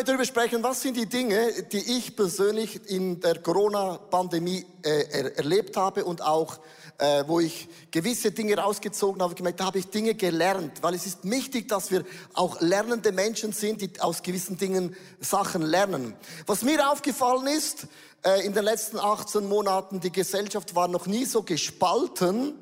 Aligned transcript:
möchte 0.00 0.12
darüber 0.12 0.24
sprechen, 0.24 0.62
was 0.62 0.80
sind 0.80 0.96
die 0.96 1.04
Dinge, 1.04 1.62
die 1.70 1.98
ich 1.98 2.16
persönlich 2.16 2.88
in 2.88 3.20
der 3.20 3.38
Corona-Pandemie 3.38 4.64
äh, 4.82 5.04
er 5.10 5.36
erlebt 5.36 5.76
habe 5.76 6.06
und 6.06 6.22
auch, 6.22 6.58
äh, 6.96 7.24
wo 7.26 7.38
ich 7.38 7.68
gewisse 7.90 8.30
Dinge 8.30 8.56
rausgezogen 8.56 9.20
habe, 9.20 9.34
gemerkt, 9.34 9.60
da 9.60 9.66
habe 9.66 9.78
ich 9.78 9.88
Dinge 9.88 10.14
gelernt, 10.14 10.82
weil 10.82 10.94
es 10.94 11.04
ist 11.04 11.30
wichtig, 11.30 11.68
dass 11.68 11.90
wir 11.90 12.06
auch 12.32 12.62
lernende 12.62 13.12
Menschen 13.12 13.52
sind, 13.52 13.82
die 13.82 13.90
aus 14.00 14.22
gewissen 14.22 14.56
Dingen 14.56 14.96
Sachen 15.20 15.60
lernen. 15.60 16.14
Was 16.46 16.62
mir 16.62 16.90
aufgefallen 16.90 17.48
ist, 17.48 17.86
äh, 18.24 18.46
in 18.46 18.54
den 18.54 18.64
letzten 18.64 18.98
18 18.98 19.46
Monaten, 19.46 20.00
die 20.00 20.12
Gesellschaft 20.12 20.74
war 20.74 20.88
noch 20.88 21.08
nie 21.08 21.26
so 21.26 21.42
gespalten 21.42 22.54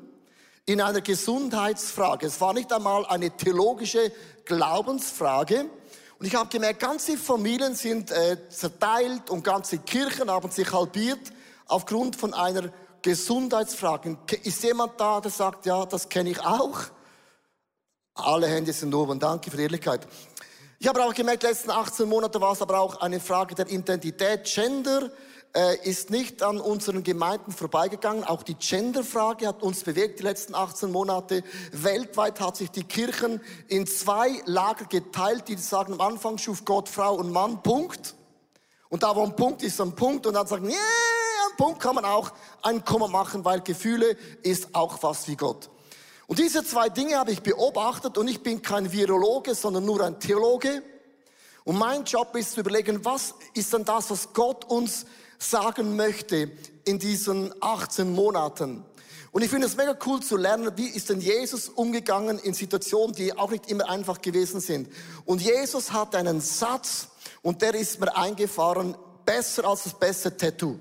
in 0.65 0.81
einer 0.81 0.99
Gesundheitsfrage. 0.99 2.27
Es 2.27 2.41
war 2.41 2.53
nicht 2.53 2.73
einmal 2.73 3.05
eine 3.05 3.31
theologische 3.31 4.11
Glaubensfrage, 4.43 5.69
und 6.19 6.25
ich 6.25 6.35
habe 6.35 6.49
gemerkt, 6.49 6.81
ganze 6.81 7.17
Familien 7.17 7.75
sind 7.75 8.11
äh, 8.11 8.37
zerteilt 8.49 9.29
und 9.29 9.41
ganze 9.41 9.77
Kirchen 9.77 10.29
haben 10.29 10.51
sich 10.51 10.71
halbiert 10.71 11.31
aufgrund 11.65 12.17
von 12.17 12.33
einer 12.33 12.73
Gesundheitsfrage. 13.01 14.17
Ist 14.43 14.61
jemand 14.63 14.99
da, 14.99 15.21
der 15.21 15.31
sagt, 15.31 15.65
ja, 15.65 15.85
das 15.85 16.09
kenne 16.09 16.31
ich 16.31 16.41
auch? 16.41 16.77
Alle 18.15 18.47
Hände 18.47 18.73
sind 18.73 18.93
oben. 18.93 19.17
Danke 19.17 19.49
für 19.49 19.55
die 19.55 19.63
Ehrlichkeit. 19.63 20.05
Ich 20.77 20.87
habe 20.87 21.01
auch 21.03 21.13
gemerkt, 21.13 21.43
letzten 21.43 21.71
18 21.71 22.07
Monate 22.09 22.41
war 22.41 22.51
es 22.51 22.61
aber 22.61 22.79
auch 22.79 22.99
eine 22.99 23.21
Frage 23.21 23.55
der 23.55 23.69
Identität. 23.69 24.43
Gender 24.43 25.09
äh, 25.55 25.77
ist 25.87 26.09
nicht 26.09 26.43
an 26.43 26.59
unseren 26.59 27.03
Gemeinden 27.03 27.51
vorbeigegangen. 27.51 28.23
Auch 28.23 28.43
die 28.43 28.55
Genderfrage 28.55 29.47
hat 29.47 29.63
uns 29.63 29.83
bewegt 29.83 30.19
die 30.19 30.23
letzten 30.23 30.53
18 30.53 30.91
Monate. 30.91 31.43
Weltweit 31.71 32.39
hat 32.39 32.57
sich 32.57 32.69
die 32.69 32.83
Kirchen 32.83 33.41
in 33.67 33.87
zwei 33.87 34.41
Lager 34.45 34.85
geteilt, 34.85 35.47
die 35.47 35.55
sagen, 35.55 35.93
am 35.93 36.01
Anfang 36.01 36.37
schuf 36.37 36.65
Gott 36.65 36.87
Frau 36.87 37.15
und 37.15 37.31
Mann, 37.31 37.63
Punkt. 37.63 38.15
Und 38.89 39.03
da 39.03 39.15
wo 39.15 39.23
ein 39.23 39.35
Punkt 39.35 39.63
ist, 39.63 39.81
ein 39.81 39.95
Punkt. 39.95 40.27
Und 40.27 40.35
dann 40.35 40.47
sagen, 40.47 40.67
yeah, 40.67 40.77
am 41.49 41.57
Punkt 41.57 41.79
kann 41.79 41.95
man 41.95 42.05
auch 42.05 42.31
ein 42.61 42.83
Komma 42.85 43.07
machen, 43.07 43.43
weil 43.43 43.61
Gefühle 43.61 44.17
ist 44.43 44.73
auch 44.73 45.01
was 45.01 45.27
wie 45.27 45.35
Gott. 45.35 45.69
Und 46.27 46.37
diese 46.37 46.63
zwei 46.63 46.89
Dinge 46.89 47.17
habe 47.17 47.31
ich 47.31 47.41
beobachtet 47.41 48.19
und 48.19 48.27
ich 48.27 48.43
bin 48.43 48.61
kein 48.61 48.91
Virologe, 48.91 49.55
sondern 49.55 49.83
nur 49.85 50.01
ein 50.03 50.19
Theologe. 50.19 50.83
Und 51.63 51.77
mein 51.77 52.03
Job 52.03 52.35
ist 52.35 52.51
zu 52.51 52.59
überlegen, 52.59 53.03
was 53.03 53.33
ist 53.55 53.73
denn 53.73 53.83
das, 53.83 54.11
was 54.11 54.31
Gott 54.33 54.65
uns 54.65 55.07
sagen 55.39 55.95
möchte 55.95 56.51
in 56.85 56.99
diesen 56.99 57.53
18 57.61 58.13
Monaten. 58.13 58.85
Und 59.31 59.43
ich 59.43 59.49
finde 59.49 59.67
es 59.67 59.77
mega 59.77 59.97
cool 60.05 60.21
zu 60.21 60.37
lernen, 60.37 60.71
wie 60.75 60.87
ist 60.87 61.09
denn 61.09 61.21
Jesus 61.21 61.69
umgegangen 61.69 62.39
in 62.39 62.53
Situationen, 62.53 63.15
die 63.15 63.37
auch 63.37 63.51
nicht 63.51 63.69
immer 63.69 63.87
einfach 63.89 64.21
gewesen 64.21 64.59
sind. 64.59 64.89
Und 65.25 65.41
Jesus 65.41 65.93
hat 65.93 66.15
einen 66.15 66.41
Satz 66.41 67.09
und 67.41 67.61
der 67.61 67.75
ist 67.75 67.99
mir 67.99 68.15
eingefahren, 68.15 68.97
besser 69.25 69.65
als 69.65 69.83
das 69.83 69.97
beste 69.97 70.35
Tattoo. 70.35 70.79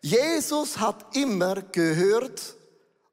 Jesus 0.00 0.78
hat 0.78 1.16
immer 1.16 1.62
gehört, 1.62 2.54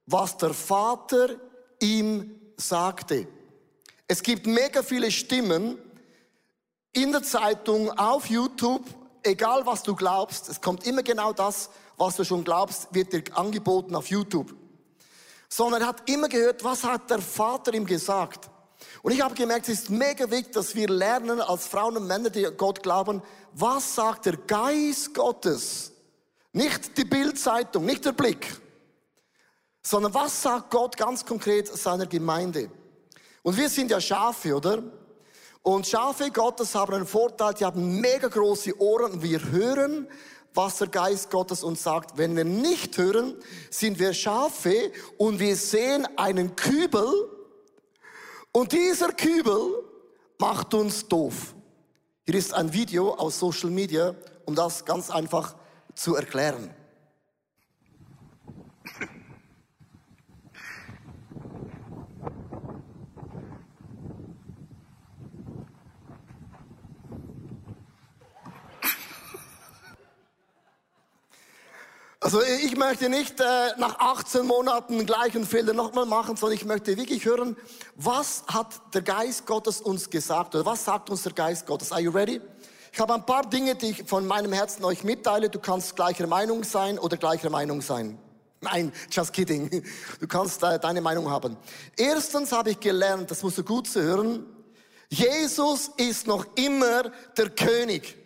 was 0.05 0.37
der 0.37 0.53
Vater 0.53 1.35
ihm 1.79 2.39
sagte. 2.57 3.27
Es 4.07 4.23
gibt 4.23 4.47
mega 4.47 4.83
viele 4.83 5.11
Stimmen 5.11 5.77
in 6.93 7.11
der 7.11 7.23
Zeitung, 7.23 7.91
auf 7.91 8.27
YouTube, 8.27 8.83
egal 9.23 9.65
was 9.65 9.83
du 9.83 9.95
glaubst, 9.95 10.49
es 10.49 10.61
kommt 10.61 10.85
immer 10.85 11.03
genau 11.03 11.33
das, 11.33 11.69
was 11.97 12.15
du 12.15 12.23
schon 12.23 12.43
glaubst, 12.43 12.93
wird 12.93 13.13
dir 13.13 13.23
angeboten 13.35 13.95
auf 13.95 14.07
YouTube. 14.07 14.55
Sondern 15.49 15.81
er 15.81 15.87
hat 15.87 16.09
immer 16.09 16.29
gehört, 16.29 16.63
was 16.63 16.83
hat 16.83 17.09
der 17.09 17.19
Vater 17.19 17.73
ihm 17.73 17.85
gesagt. 17.85 18.49
Und 19.01 19.11
ich 19.11 19.21
habe 19.21 19.35
gemerkt, 19.35 19.67
es 19.67 19.81
ist 19.81 19.89
mega 19.89 20.29
wichtig, 20.29 20.53
dass 20.53 20.75
wir 20.75 20.87
lernen 20.87 21.41
als 21.41 21.67
Frauen 21.67 21.97
und 21.97 22.07
Männer, 22.07 22.29
die 22.29 22.47
Gott 22.57 22.83
glauben, 22.83 23.21
was 23.53 23.95
sagt 23.95 24.25
der 24.25 24.37
Geist 24.37 25.13
Gottes? 25.13 25.91
Nicht 26.53 26.97
die 26.97 27.05
Bildzeitung, 27.05 27.85
nicht 27.85 28.05
der 28.05 28.11
Blick, 28.11 28.59
sondern 29.83 30.13
was 30.13 30.41
sagt 30.41 30.71
Gott 30.71 30.97
ganz 30.97 31.25
konkret 31.25 31.67
seiner 31.67 32.05
Gemeinde? 32.05 32.69
Und 33.43 33.57
wir 33.57 33.69
sind 33.69 33.91
ja 33.91 34.01
Schafe, 34.01 34.55
oder? 34.55 34.83
Und 35.61 35.87
Schafe 35.87 36.31
Gottes 36.31 36.73
haben 36.75 36.93
einen 36.93 37.05
Vorteil, 37.05 37.53
die 37.53 37.65
haben 37.65 37.99
mega 37.99 38.27
große 38.27 38.79
Ohren 38.79 39.21
wir 39.21 39.51
hören, 39.51 40.07
was 40.53 40.77
der 40.77 40.87
Geist 40.87 41.29
Gottes 41.29 41.63
uns 41.63 41.83
sagt. 41.83 42.17
Wenn 42.17 42.35
wir 42.35 42.45
nicht 42.45 42.97
hören, 42.97 43.35
sind 43.69 43.99
wir 43.99 44.13
Schafe 44.13 44.91
und 45.17 45.39
wir 45.39 45.55
sehen 45.55 46.07
einen 46.17 46.55
Kübel 46.55 47.07
und 48.51 48.71
dieser 48.71 49.13
Kübel 49.13 49.83
macht 50.39 50.73
uns 50.73 51.07
doof. 51.07 51.53
Hier 52.25 52.35
ist 52.35 52.53
ein 52.53 52.73
Video 52.73 53.13
aus 53.13 53.39
Social 53.39 53.69
Media, 53.69 54.15
um 54.45 54.55
das 54.55 54.85
ganz 54.85 55.09
einfach 55.09 55.55
zu 55.93 56.15
erklären. 56.15 56.73
Also 72.21 72.41
ich 72.43 72.75
möchte 72.75 73.07
nicht 73.07 73.39
äh, 73.39 73.43
nach 73.77 73.97
18 73.99 74.45
Monaten 74.45 75.05
gleichen 75.05 75.45
Fehler 75.45 75.73
nochmal 75.73 76.05
machen, 76.05 76.35
sondern 76.35 76.57
ich 76.57 76.65
möchte 76.65 76.97
wirklich 76.97 77.23
hören, 77.23 77.55
was 77.95 78.43
hat 78.47 78.93
der 78.93 79.03
Geist 79.03 79.45
Gottes 79.45 79.79
uns 79.79 80.09
gesagt 80.09 80.53
oder 80.53 80.65
was 80.65 80.83
sagt 80.83 81.09
uns 81.09 81.23
der 81.23 81.31
Geist 81.31 81.65
Gottes? 81.65 81.93
Are 81.93 82.01
you 82.01 82.11
ready? 82.11 82.41
Ich 82.91 82.99
habe 82.99 83.13
ein 83.13 83.25
paar 83.25 83.49
Dinge, 83.49 83.75
die 83.75 83.91
ich 83.91 84.03
von 84.03 84.27
meinem 84.27 84.51
Herzen 84.51 84.83
euch 84.83 85.05
mitteile. 85.05 85.49
Du 85.49 85.59
kannst 85.59 85.95
gleicher 85.95 86.27
Meinung 86.27 86.65
sein 86.65 86.99
oder 86.99 87.15
gleicher 87.15 87.49
Meinung 87.49 87.81
sein. 87.81 88.19
Nein, 88.59 88.91
just 89.09 89.31
kidding. 89.31 89.69
Du 90.19 90.27
kannst 90.27 90.61
äh, 90.61 90.77
deine 90.77 90.99
Meinung 90.99 91.29
haben. 91.29 91.55
Erstens 91.95 92.51
habe 92.51 92.71
ich 92.71 92.81
gelernt, 92.81 93.31
das 93.31 93.43
musst 93.43 93.59
du 93.59 93.63
gut 93.63 93.87
zu 93.87 94.01
hören, 94.01 94.45
Jesus 95.07 95.89
ist 95.95 96.27
noch 96.27 96.45
immer 96.55 97.03
der 97.37 97.49
König. 97.51 98.17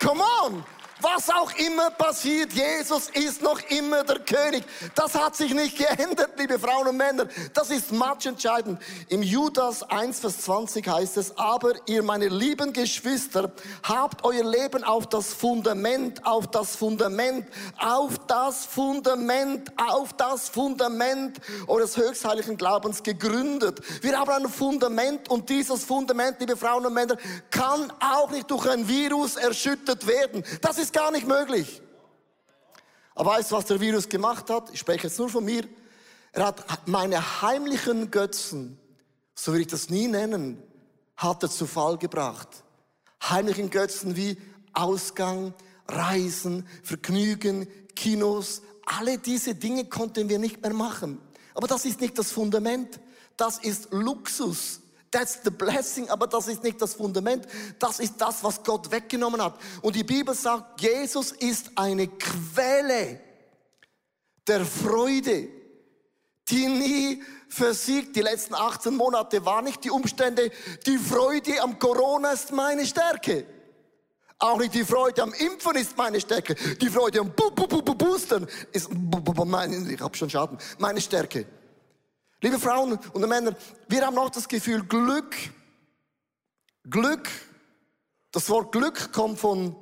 Come 0.00 0.22
on! 0.42 0.64
Was 1.00 1.28
auch 1.28 1.52
immer 1.58 1.90
passiert, 1.90 2.54
Jesus 2.54 3.10
ist 3.10 3.42
noch 3.42 3.60
immer 3.68 4.02
der 4.02 4.18
König. 4.20 4.64
Das 4.94 5.14
hat 5.14 5.36
sich 5.36 5.52
nicht 5.52 5.76
geändert, 5.76 6.30
liebe 6.38 6.58
Frauen 6.58 6.88
und 6.88 6.96
Männer. 6.96 7.26
Das 7.52 7.68
ist 7.68 7.92
matchentscheidend. 7.92 8.80
Im 9.10 9.22
Judas 9.22 9.82
1, 9.82 10.20
Vers 10.20 10.40
20 10.42 10.88
heißt 10.88 11.18
es, 11.18 11.36
aber 11.36 11.74
ihr, 11.86 12.02
meine 12.02 12.28
lieben 12.28 12.72
Geschwister, 12.72 13.52
habt 13.82 14.24
euer 14.24 14.42
Leben 14.44 14.84
auf 14.84 15.06
das 15.06 15.34
Fundament, 15.34 16.24
auf 16.24 16.46
das 16.46 16.76
Fundament, 16.76 17.46
auf 17.78 18.18
das 18.26 18.64
Fundament, 18.64 19.70
auf 19.76 20.14
das 20.14 20.48
Fundament 20.48 21.38
eures 21.66 21.98
höchstheiligen 21.98 22.56
Glaubens 22.56 23.02
gegründet. 23.02 23.80
Wir 24.00 24.18
haben 24.18 24.30
ein 24.30 24.48
Fundament 24.48 25.28
und 25.28 25.50
dieses 25.50 25.84
Fundament, 25.84 26.40
liebe 26.40 26.56
Frauen 26.56 26.86
und 26.86 26.94
Männer, 26.94 27.18
kann 27.50 27.92
auch 28.00 28.30
nicht 28.30 28.50
durch 28.50 28.66
ein 28.66 28.88
Virus 28.88 29.36
erschüttert 29.36 30.06
werden. 30.06 30.42
Das 30.62 30.78
ist 30.78 30.85
ist 30.86 30.92
gar 30.92 31.10
nicht 31.10 31.26
möglich. 31.26 31.82
Aber 33.14 33.32
weißt 33.32 33.50
du, 33.50 33.56
was 33.56 33.64
der 33.64 33.80
Virus 33.80 34.08
gemacht 34.08 34.50
hat? 34.50 34.70
Ich 34.72 34.80
spreche 34.80 35.08
jetzt 35.08 35.18
nur 35.18 35.28
von 35.28 35.44
mir. 35.44 35.64
Er 36.32 36.46
hat 36.46 36.86
meine 36.86 37.42
heimlichen 37.42 38.10
Götzen, 38.10 38.78
so 39.34 39.52
will 39.52 39.62
ich 39.62 39.66
das 39.66 39.90
nie 39.90 40.06
nennen, 40.06 40.62
hat 41.16 41.42
er 41.42 41.50
zu 41.50 41.66
Fall 41.66 41.98
gebracht. 41.98 42.48
Heimlichen 43.22 43.70
Götzen 43.70 44.16
wie 44.16 44.36
Ausgang, 44.74 45.54
Reisen, 45.88 46.68
Vergnügen, 46.82 47.66
Kinos, 47.96 48.62
alle 48.84 49.18
diese 49.18 49.54
Dinge 49.54 49.86
konnten 49.86 50.28
wir 50.28 50.38
nicht 50.38 50.62
mehr 50.62 50.74
machen. 50.74 51.20
Aber 51.54 51.66
das 51.66 51.84
ist 51.84 52.00
nicht 52.00 52.18
das 52.18 52.30
Fundament. 52.30 53.00
Das 53.36 53.58
ist 53.58 53.88
Luxus. 53.90 54.80
That's 55.10 55.40
the 55.44 55.50
blessing, 55.50 56.08
aber 56.08 56.26
das 56.26 56.48
ist 56.48 56.62
nicht 56.62 56.80
das 56.82 56.94
Fundament. 56.94 57.46
Das 57.78 58.00
ist 58.00 58.14
das, 58.18 58.42
was 58.42 58.62
Gott 58.62 58.90
weggenommen 58.90 59.42
hat. 59.42 59.58
Und 59.82 59.94
die 59.94 60.04
Bibel 60.04 60.34
sagt, 60.34 60.80
Jesus 60.80 61.32
ist 61.32 61.70
eine 61.76 62.08
Quelle 62.08 63.20
der 64.46 64.64
Freude, 64.64 65.48
die 66.48 66.66
nie 66.66 67.22
versiegt. 67.48 68.16
Die 68.16 68.22
letzten 68.22 68.54
18 68.54 68.94
Monate 68.94 69.44
war 69.44 69.62
nicht 69.62 69.84
die 69.84 69.90
Umstände. 69.90 70.50
Die 70.86 70.98
Freude 70.98 71.60
am 71.62 71.78
Corona 71.78 72.32
ist 72.32 72.52
meine 72.52 72.86
Stärke. 72.86 73.46
Auch 74.38 74.58
nicht 74.58 74.74
die 74.74 74.84
Freude 74.84 75.22
am 75.22 75.32
Impfen 75.32 75.76
ist 75.76 75.96
meine 75.96 76.20
Stärke. 76.20 76.54
Die 76.54 76.90
Freude 76.90 77.20
am 77.20 77.30
Bu 77.30 77.44
-Bu 77.44 77.66
-Bu 77.66 77.94
Boostern 77.94 78.46
ist, 78.72 78.90
meine, 78.92 79.90
ich 79.90 80.00
habe 80.00 80.16
schon 80.16 80.28
Schaden, 80.28 80.58
meine 80.78 81.00
Stärke. 81.00 81.46
Liebe 82.42 82.58
Frauen 82.58 82.98
und 83.14 83.28
Männer, 83.28 83.56
wir 83.88 84.06
haben 84.06 84.18
auch 84.18 84.28
das 84.28 84.46
Gefühl, 84.46 84.84
Glück, 84.84 85.34
Glück, 86.84 87.28
das 88.30 88.50
Wort 88.50 88.72
Glück 88.72 89.10
kommt 89.12 89.38
von 89.38 89.74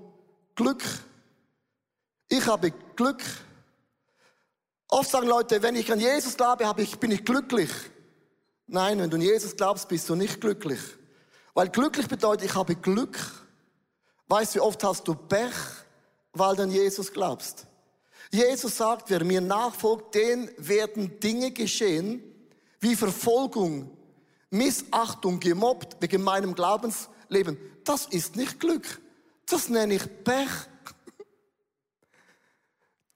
Glück. 0.55 0.83
Ich 2.29 2.47
habe 2.47 2.71
Glück. 2.95 3.23
Oft 4.89 5.11
sagen 5.11 5.27
Leute, 5.27 5.61
wenn 5.63 5.75
ich 5.75 5.91
an 5.91 5.99
Jesus 5.99 6.37
glaube, 6.37 6.65
bin 7.01 7.11
ich 7.11 7.25
glücklich. 7.25 7.71
Nein, 8.69 9.01
wenn 9.01 9.11
du 9.11 9.17
an 9.17 9.23
Jesus 9.23 9.57
glaubst, 9.57 9.89
bist 9.89 10.09
du 10.09 10.15
nicht 10.15 10.41
glücklich. 10.41 10.81
Weil 11.55 11.69
glücklich 11.71 12.07
bedeutet, 12.07 12.49
ich 12.49 12.55
habe 12.55 12.77
Glück. 12.77 13.19
Weißt 14.29 14.55
du, 14.55 14.59
wie 14.59 14.63
oft 14.63 14.83
hast 14.85 15.09
du 15.09 15.17
Pech, 15.17 15.55
weil 16.33 16.55
du 16.55 16.63
an 16.63 16.71
Jesus 16.71 17.13
glaubst? 17.13 17.67
Jesus 18.31 18.77
sagt, 18.77 19.11
wer 19.11 19.25
mir 19.25 19.41
nachfolgt, 19.41 20.15
den 20.15 20.51
werden 20.57 21.19
Dinge 21.19 21.51
geschehen, 21.51 22.34
wie 22.85 22.95
Verfolgung, 22.95 23.91
Missachtung, 24.51 25.41
gemobbt 25.41 25.97
wegen 26.01 26.23
meinem 26.23 26.55
Glaubensleben. 26.55 27.59
Das 27.83 28.07
ist 28.07 28.37
nicht 28.37 28.61
Glück. 28.61 29.01
Das 29.47 29.71
nenne 29.71 29.95
ich 29.95 30.03
Pech. 30.23 30.51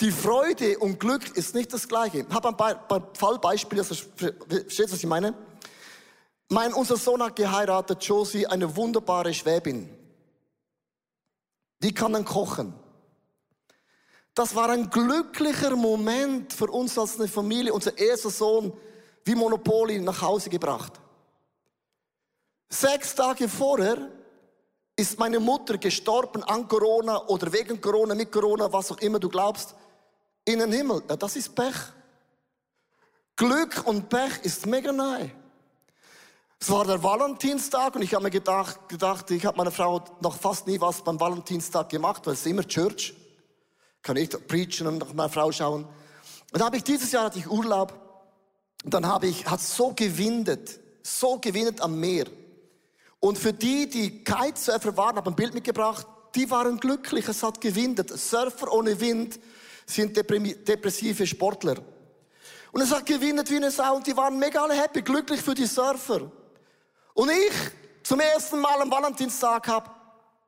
Die 0.00 0.10
Freude 0.10 0.78
und 0.78 0.98
Glück 0.98 1.36
ist 1.36 1.54
nicht 1.54 1.72
das 1.72 1.86
Gleiche. 1.86 2.24
Ich 2.26 2.34
habe 2.34 2.48
ein 2.48 3.02
Fallbeispiel, 3.14 3.80
also 3.80 3.94
versteht 3.94 4.90
was 4.90 4.98
ich 5.00 5.06
meine? 5.06 5.34
Mein, 6.48 6.72
unser 6.72 6.96
Sohn 6.96 7.22
hat 7.22 7.36
geheiratet, 7.36 8.02
Josie, 8.04 8.46
eine 8.46 8.74
wunderbare 8.74 9.34
Schwäbin. 9.34 9.90
Die 11.82 11.92
kann 11.92 12.14
dann 12.14 12.24
kochen. 12.24 12.72
Das 14.34 14.54
war 14.54 14.70
ein 14.70 14.88
glücklicher 14.88 15.76
Moment 15.76 16.54
für 16.54 16.68
uns 16.68 16.96
als 16.98 17.18
eine 17.18 17.28
Familie, 17.28 17.74
unser 17.74 17.98
erster 17.98 18.30
Sohn 18.30 18.72
wie 19.28 19.34
Monopoly 19.34 20.00
nach 20.00 20.22
Hause 20.22 20.48
gebracht. 20.48 20.94
Sechs 22.70 23.14
Tage 23.14 23.48
vorher 23.48 24.08
ist 24.96 25.18
meine 25.18 25.38
Mutter 25.38 25.78
gestorben 25.78 26.42
an 26.44 26.66
Corona 26.66 27.26
oder 27.28 27.52
wegen 27.52 27.80
Corona, 27.80 28.14
mit 28.14 28.32
Corona, 28.32 28.72
was 28.72 28.90
auch 28.90 28.98
immer 28.98 29.18
du 29.18 29.28
glaubst 29.28 29.74
in 30.44 30.58
den 30.58 30.72
Himmel. 30.72 31.02
Ja, 31.08 31.16
das 31.16 31.36
ist 31.36 31.54
Pech. 31.54 31.76
Glück 33.36 33.86
und 33.86 34.08
Pech 34.08 34.40
ist 34.42 34.66
mega 34.66 34.92
nahe. 34.92 35.30
Es 36.58 36.70
war 36.70 36.84
der 36.84 37.00
Valentinstag 37.00 37.94
und 37.94 38.02
ich 38.02 38.14
habe 38.14 38.24
mir 38.24 38.30
gedacht, 38.30 38.88
gedacht 38.88 39.30
ich 39.30 39.44
habe 39.46 39.56
meiner 39.56 39.70
Frau 39.70 40.02
noch 40.20 40.36
fast 40.36 40.66
nie 40.66 40.80
was 40.80 41.02
beim 41.02 41.20
Valentinstag 41.20 41.90
gemacht, 41.90 42.26
weil 42.26 42.32
es 42.32 42.46
immer 42.46 42.66
Church. 42.66 43.14
Kann 44.02 44.16
ich 44.16 44.30
preachen 44.48 44.86
und 44.86 44.98
nach 44.98 45.12
meiner 45.12 45.28
Frau 45.28 45.52
schauen. 45.52 45.84
Und 45.84 45.90
dann 46.52 46.64
habe 46.64 46.78
ich 46.78 46.84
dieses 46.84 47.12
Jahr 47.12 47.26
hatte 47.26 47.38
ich 47.38 47.48
Urlaub 47.48 48.07
und 48.88 48.94
dann 48.94 49.06
habe 49.06 49.26
ich, 49.26 49.44
hat 49.44 49.60
so 49.60 49.92
gewindet, 49.92 50.80
so 51.02 51.38
gewindet 51.38 51.78
am 51.82 52.00
Meer. 52.00 52.24
Und 53.20 53.38
für 53.38 53.52
die, 53.52 53.86
die 53.86 54.24
Kitesurfer 54.24 54.96
waren, 54.96 55.16
habe 55.16 55.28
ein 55.28 55.36
Bild 55.36 55.52
mitgebracht, 55.52 56.06
die 56.34 56.50
waren 56.50 56.80
glücklich, 56.80 57.28
es 57.28 57.42
hat 57.42 57.60
gewindet. 57.60 58.08
Surfer 58.18 58.72
ohne 58.72 58.98
Wind 58.98 59.38
sind 59.84 60.16
depressive 60.16 61.26
Sportler. 61.26 61.76
Und 62.72 62.80
es 62.80 62.90
hat 62.90 63.04
gewinnt 63.04 63.50
wie 63.50 63.56
eine 63.56 63.70
Sau 63.70 63.96
und 63.96 64.06
die 64.06 64.16
waren 64.16 64.38
mega 64.38 64.62
alle 64.62 64.72
happy, 64.72 65.02
glücklich 65.02 65.42
für 65.42 65.52
die 65.52 65.66
Surfer. 65.66 66.32
Und 67.12 67.30
ich 67.30 67.52
zum 68.02 68.20
ersten 68.20 68.58
Mal 68.58 68.80
am 68.80 68.90
Valentinstag 68.90 69.68
habe 69.68 69.90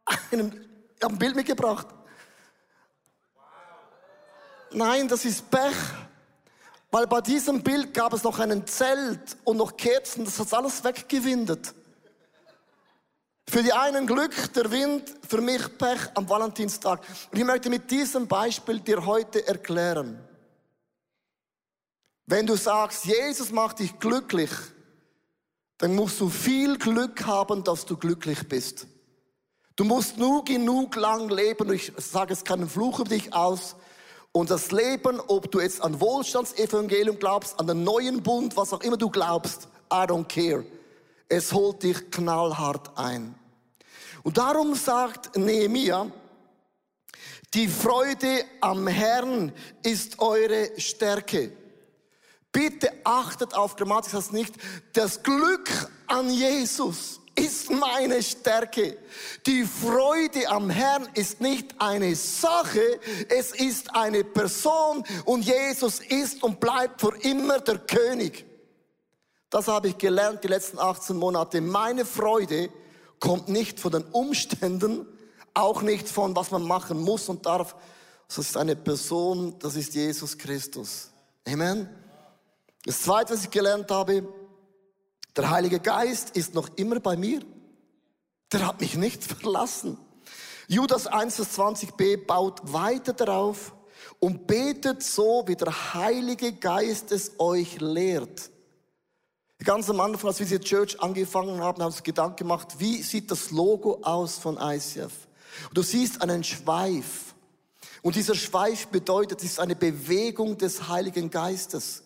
hab 0.06 1.12
ein 1.12 1.18
Bild 1.18 1.36
mitgebracht. 1.36 1.88
Nein, 4.70 5.08
das 5.08 5.26
ist 5.26 5.50
Pech. 5.50 5.76
Weil 6.90 7.06
bei 7.06 7.20
diesem 7.20 7.62
Bild 7.62 7.94
gab 7.94 8.12
es 8.12 8.24
noch 8.24 8.38
einen 8.38 8.66
Zelt 8.66 9.36
und 9.44 9.58
noch 9.58 9.76
Kerzen, 9.76 10.24
das 10.24 10.38
hat 10.38 10.52
alles 10.52 10.82
weggewindet. 10.82 11.74
Für 13.48 13.62
die 13.62 13.72
einen 13.72 14.06
Glück, 14.06 14.52
der 14.54 14.70
Wind, 14.70 15.12
für 15.28 15.40
mich 15.40 15.76
Pech 15.78 16.00
am 16.14 16.28
Valentinstag. 16.28 17.00
Und 17.32 17.38
ich 17.38 17.44
möchte 17.44 17.68
mit 17.68 17.90
diesem 17.90 18.28
Beispiel 18.28 18.80
dir 18.80 19.04
heute 19.06 19.46
erklären. 19.46 20.20
Wenn 22.26 22.46
du 22.46 22.56
sagst, 22.56 23.04
Jesus 23.06 23.50
macht 23.50 23.80
dich 23.80 23.98
glücklich, 23.98 24.50
dann 25.78 25.96
musst 25.96 26.20
du 26.20 26.28
viel 26.28 26.78
Glück 26.78 27.26
haben, 27.26 27.64
dass 27.64 27.86
du 27.86 27.96
glücklich 27.96 28.48
bist. 28.48 28.86
Du 29.74 29.84
musst 29.84 30.18
nur 30.18 30.44
genug 30.44 30.94
lang 30.94 31.28
leben, 31.28 31.72
ich 31.72 31.92
sage 31.96 32.32
es 32.32 32.44
keinen 32.44 32.68
Fluch 32.68 33.00
über 33.00 33.08
dich 33.08 33.32
aus, 33.32 33.76
und 34.32 34.50
das 34.50 34.70
Leben, 34.70 35.20
ob 35.26 35.50
du 35.50 35.60
jetzt 35.60 35.82
an 35.82 36.00
Wohlstandsevangelium 36.00 37.18
glaubst, 37.18 37.58
an 37.58 37.66
den 37.66 37.82
neuen 37.82 38.22
Bund, 38.22 38.56
was 38.56 38.72
auch 38.72 38.80
immer 38.80 38.96
du 38.96 39.10
glaubst, 39.10 39.68
I 39.92 40.06
don't 40.06 40.26
care. 40.26 40.64
Es 41.28 41.52
holt 41.52 41.82
dich 41.82 42.10
knallhart 42.10 42.96
ein. 42.96 43.34
Und 44.22 44.38
darum 44.38 44.74
sagt 44.74 45.36
Nehemia, 45.36 46.10
die 47.54 47.66
Freude 47.66 48.44
am 48.60 48.86
Herrn 48.86 49.52
ist 49.82 50.20
eure 50.20 50.70
Stärke. 50.78 51.52
Bitte 52.52 52.92
achtet 53.04 53.54
auf 53.54 53.76
Grammatik, 53.76 54.12
das 54.12 54.30
nicht. 54.30 54.54
Das 54.92 55.22
Glück 55.22 55.68
an 56.06 56.30
Jesus 56.30 57.19
ist 57.40 57.70
meine 57.70 58.22
Stärke. 58.22 58.98
Die 59.46 59.64
Freude 59.64 60.48
am 60.48 60.70
Herrn 60.70 61.08
ist 61.14 61.40
nicht 61.40 61.74
eine 61.78 62.14
Sache, 62.14 63.00
es 63.28 63.52
ist 63.52 63.94
eine 63.94 64.24
Person 64.24 65.04
und 65.24 65.44
Jesus 65.44 66.00
ist 66.00 66.42
und 66.42 66.60
bleibt 66.60 67.00
für 67.00 67.16
immer 67.22 67.60
der 67.60 67.78
König. 67.78 68.44
Das 69.48 69.66
habe 69.66 69.88
ich 69.88 69.98
gelernt 69.98 70.44
die 70.44 70.48
letzten 70.48 70.78
18 70.78 71.16
Monate. 71.16 71.60
Meine 71.60 72.04
Freude 72.04 72.70
kommt 73.18 73.48
nicht 73.48 73.80
von 73.80 73.92
den 73.92 74.04
Umständen, 74.04 75.06
auch 75.54 75.82
nicht 75.82 76.08
von 76.08 76.36
was 76.36 76.50
man 76.50 76.62
machen 76.62 77.00
muss 77.00 77.28
und 77.28 77.46
darf. 77.46 77.74
Das 78.28 78.38
ist 78.38 78.56
eine 78.56 78.76
Person, 78.76 79.56
das 79.58 79.74
ist 79.74 79.94
Jesus 79.94 80.38
Christus. 80.38 81.10
Amen. 81.46 81.88
Das 82.84 83.02
zweite, 83.02 83.34
was 83.34 83.44
ich 83.44 83.50
gelernt 83.50 83.90
habe, 83.90 84.26
der 85.36 85.50
Heilige 85.50 85.80
Geist 85.80 86.36
ist 86.36 86.54
noch 86.54 86.68
immer 86.76 87.00
bei 87.00 87.16
mir. 87.16 87.40
Der 88.52 88.66
hat 88.66 88.80
mich 88.80 88.96
nicht 88.96 89.24
verlassen. 89.40 89.98
Judas 90.68 91.06
1, 91.06 91.38
20b 91.38 92.26
baut 92.26 92.60
weiter 92.72 93.12
darauf 93.12 93.74
und 94.20 94.46
betet 94.46 95.02
so, 95.02 95.42
wie 95.46 95.56
der 95.56 95.94
Heilige 95.94 96.52
Geist 96.52 97.10
es 97.10 97.32
euch 97.38 97.80
lehrt. 97.80 98.50
Ganz 99.64 99.90
am 99.90 100.00
Anfang, 100.00 100.28
als 100.28 100.38
wir 100.38 100.46
diese 100.46 100.60
Church 100.60 101.00
angefangen 101.00 101.60
haben, 101.60 101.62
haben 101.62 101.78
wir 101.80 101.86
uns 101.86 102.02
Gedanken 102.02 102.36
gemacht, 102.36 102.76
wie 102.78 103.02
sieht 103.02 103.30
das 103.30 103.50
Logo 103.50 103.98
aus 104.02 104.38
von 104.38 104.56
ICF? 104.58 105.12
Und 105.68 105.76
du 105.76 105.82
siehst 105.82 106.22
einen 106.22 106.44
Schweif. 106.44 107.34
Und 108.02 108.16
dieser 108.16 108.34
Schweif 108.34 108.88
bedeutet, 108.88 109.40
es 109.40 109.52
ist 109.52 109.60
eine 109.60 109.76
Bewegung 109.76 110.56
des 110.56 110.88
Heiligen 110.88 111.30
Geistes. 111.30 112.04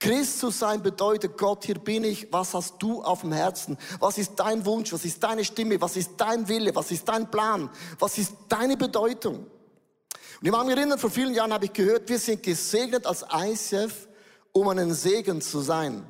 Christ 0.00 0.38
zu 0.38 0.50
sein 0.50 0.82
bedeutet, 0.82 1.36
Gott, 1.36 1.64
hier 1.66 1.78
bin 1.78 2.04
ich, 2.04 2.32
was 2.32 2.54
hast 2.54 2.76
du 2.78 3.02
auf 3.02 3.20
dem 3.20 3.32
Herzen? 3.32 3.76
Was 3.98 4.16
ist 4.16 4.34
dein 4.36 4.64
Wunsch? 4.64 4.92
Was 4.94 5.04
ist 5.04 5.22
deine 5.22 5.44
Stimme? 5.44 5.78
Was 5.80 5.96
ist 5.96 6.12
dein 6.16 6.48
Wille? 6.48 6.74
Was 6.74 6.90
ist 6.90 7.06
dein 7.06 7.30
Plan? 7.30 7.68
Was 7.98 8.16
ist 8.16 8.32
deine 8.48 8.78
Bedeutung? 8.78 9.36
Und 9.36 10.46
ich 10.46 10.50
mag 10.50 10.66
mich 10.66 10.74
erinnern, 10.74 10.98
vor 10.98 11.10
vielen 11.10 11.34
Jahren 11.34 11.52
habe 11.52 11.66
ich 11.66 11.72
gehört, 11.74 12.08
wir 12.08 12.18
sind 12.18 12.42
gesegnet 12.42 13.04
als 13.04 13.26
ICF, 13.30 14.08
um 14.52 14.68
einen 14.68 14.94
Segen 14.94 15.42
zu 15.42 15.60
sein. 15.60 16.02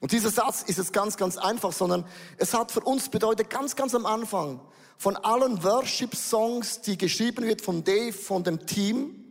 Und 0.00 0.10
dieser 0.10 0.30
Satz 0.30 0.62
ist 0.62 0.78
jetzt 0.78 0.92
ganz, 0.92 1.16
ganz 1.16 1.36
einfach, 1.36 1.72
sondern 1.72 2.04
es 2.38 2.52
hat 2.54 2.72
für 2.72 2.80
uns 2.80 3.08
bedeutet, 3.08 3.48
ganz, 3.48 3.76
ganz 3.76 3.94
am 3.94 4.04
Anfang, 4.04 4.60
von 4.98 5.16
allen 5.16 5.62
Worship-Songs, 5.62 6.80
die 6.80 6.98
geschrieben 6.98 7.44
wird 7.44 7.62
von 7.62 7.84
Dave, 7.84 8.12
von 8.12 8.42
dem 8.42 8.66
Team, 8.66 9.22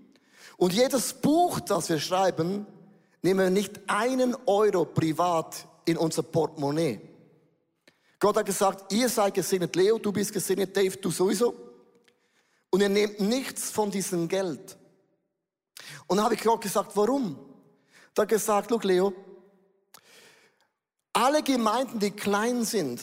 und 0.58 0.72
jedes 0.72 1.14
Buch, 1.14 1.60
das 1.60 1.90
wir 1.90 2.00
schreiben, 2.00 2.66
nehmen 3.26 3.40
wir 3.40 3.50
nicht 3.50 3.80
einen 3.88 4.38
Euro 4.46 4.86
privat 4.86 5.68
in 5.86 5.98
unser 5.98 6.22
Portemonnaie. 6.22 7.02
Gott 8.20 8.38
hat 8.38 8.46
gesagt, 8.46 8.94
ihr 8.94 9.10
seid 9.10 9.34
gesegnet, 9.34 9.76
Leo, 9.76 9.98
du 9.98 10.12
bist 10.12 10.32
gesegnet, 10.32 10.78
Dave, 10.78 10.96
du 10.98 11.10
sowieso. 11.10 11.56
Und 12.70 12.82
ihr 12.82 12.90
nehmt 12.90 13.20
nichts 13.20 13.72
von 13.72 13.90
diesem 13.90 14.28
Geld. 14.28 14.78
Und 16.06 16.18
dann 16.18 16.26
habe 16.26 16.36
ich 16.36 16.44
Gott 16.44 16.62
gesagt, 16.62 16.92
warum? 16.96 17.40
Da 18.14 18.22
hat 18.22 18.30
gesagt, 18.30 18.70
look, 18.70 18.84
Leo, 18.84 19.12
alle 21.12 21.42
Gemeinden, 21.42 22.00
die 22.00 22.12
klein 22.12 22.64
sind, 22.64 23.02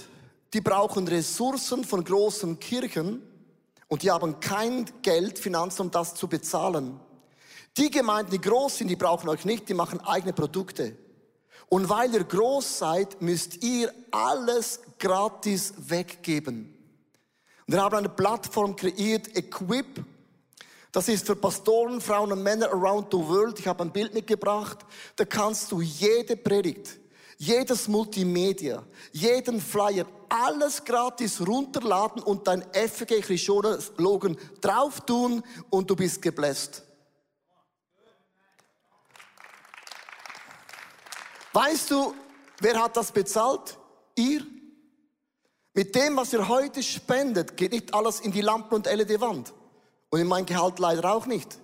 die 0.55 0.61
brauchen 0.61 1.09
Ressourcen 1.09 1.83
von 1.83 2.05
großen 2.05 2.61
Kirchen 2.61 3.23
und 3.89 4.05
die 4.05 4.11
haben 4.13 4.39
kein 4.39 4.89
Geld, 5.03 5.41
Finanzen, 5.41 5.83
um 5.83 5.91
das 5.91 6.15
zu 6.15 6.29
bezahlen. 6.29 7.01
Die 7.77 7.91
Gemeinden, 7.91 8.33
die 8.33 8.41
groß 8.41 8.79
sind, 8.79 8.89
die 8.89 8.97
brauchen 8.97 9.29
euch 9.29 9.45
nicht, 9.45 9.69
die 9.69 9.75
machen 9.75 10.01
eigene 10.01 10.33
Produkte. 10.33 10.97
Und 11.69 11.89
weil 11.89 12.13
ihr 12.13 12.25
groß 12.25 12.79
seid, 12.79 13.23
müsst 13.23 13.63
ihr 13.63 13.93
alles 14.11 14.81
gratis 14.99 15.73
weggeben. 15.79 16.77
Und 17.67 17.75
wir 17.75 17.83
haben 17.83 17.97
eine 17.97 18.11
Plattform 18.11 18.77
kreiert, 18.77 19.35
Equip. 19.35 20.05
Das 20.91 21.09
ist 21.09 21.27
für 21.27 21.35
Pastoren, 21.35 22.03
Frauen 22.03 22.33
und 22.33 22.43
Männer 22.43 22.69
around 22.69 23.07
the 23.11 23.17
world. 23.17 23.59
Ich 23.59 23.67
habe 23.67 23.85
ein 23.85 23.91
Bild 23.91 24.13
mitgebracht. 24.13 24.81
Da 25.17 25.25
kannst 25.25 25.73
du 25.73 25.81
jede 25.81 26.37
Predigt, 26.37 26.99
jedes 27.39 27.89
Multimedia, 27.89 28.83
jeden 29.13 29.59
Flyer, 29.59 30.05
alles 30.29 30.85
gratis 30.85 31.41
runterladen 31.41 32.23
und 32.23 32.47
dein 32.47 32.63
FG 32.75 33.23
Krishona 33.23 33.79
Logan 33.97 34.37
drauf 34.61 35.01
tun 35.07 35.43
und 35.71 35.89
du 35.89 35.97
bist 35.97 36.21
gebläst. 36.21 36.83
Weißt 41.53 41.91
du, 41.91 42.15
wer 42.61 42.83
hat 42.83 42.97
das 42.97 43.13
bezahlt? 43.13 43.79
Ihr? 44.15 44.43
Mit 45.75 45.95
dem, 45.95 46.17
was 46.17 46.33
ihr 46.33 46.49
heute 46.49 46.83
spendet, 46.83 47.57
geht 47.57 47.73
nicht 47.73 47.95
alles 47.95 48.21
in 48.21 48.33
die 48.33 48.43
Lampen- 48.43 48.75
und 48.75 48.87
LED-Wand. 48.87 49.53
Und 50.11 50.21
in 50.21 50.27
mein 50.27 50.45
Gehalt 50.45 50.79
leider 50.79 51.13
auch 51.13 51.27
nicht. 51.27 51.59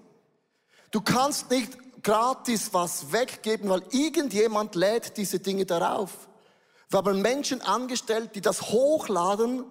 Du 0.90 1.02
kannst 1.02 1.50
nicht 1.50 1.76
gratis 2.02 2.73
was 2.73 3.12
weggeben, 3.12 3.68
weil 3.68 3.83
irgendjemand 3.90 4.75
lädt 4.75 5.16
diese 5.16 5.38
Dinge 5.38 5.66
darauf. 5.66 6.28
Wir 6.88 6.99
haben 6.99 7.21
Menschen 7.21 7.61
angestellt, 7.61 8.30
die 8.35 8.40
das 8.40 8.62
hochladen, 8.62 9.64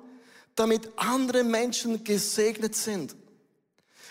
damit 0.55 0.91
andere 0.97 1.43
Menschen 1.43 2.03
gesegnet 2.03 2.75
sind. 2.75 3.15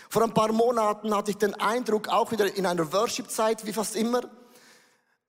Vor 0.09 0.23
ein 0.23 0.35
paar 0.35 0.53
Monaten 0.53 1.15
hatte 1.15 1.33
ich 1.33 1.37
den 1.37 1.55
Eindruck, 1.55 2.09
auch 2.09 2.33
wieder 2.33 2.53
in 2.57 2.67
einer 2.67 2.93
Worship-Zeit, 2.93 3.65
wie 3.67 3.73
fast 3.73 3.95
immer, 3.95 4.23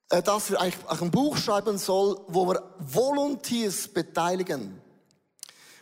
dass 0.10 0.50
wir 0.50 0.62
eigentlich 0.62 0.86
ein 0.88 1.12
Buch 1.12 1.38
schreiben 1.38 1.78
sollen, 1.78 2.18
wo 2.28 2.48
wir 2.48 2.64
Volunteers 2.80 3.88
beteiligen. 3.88 4.82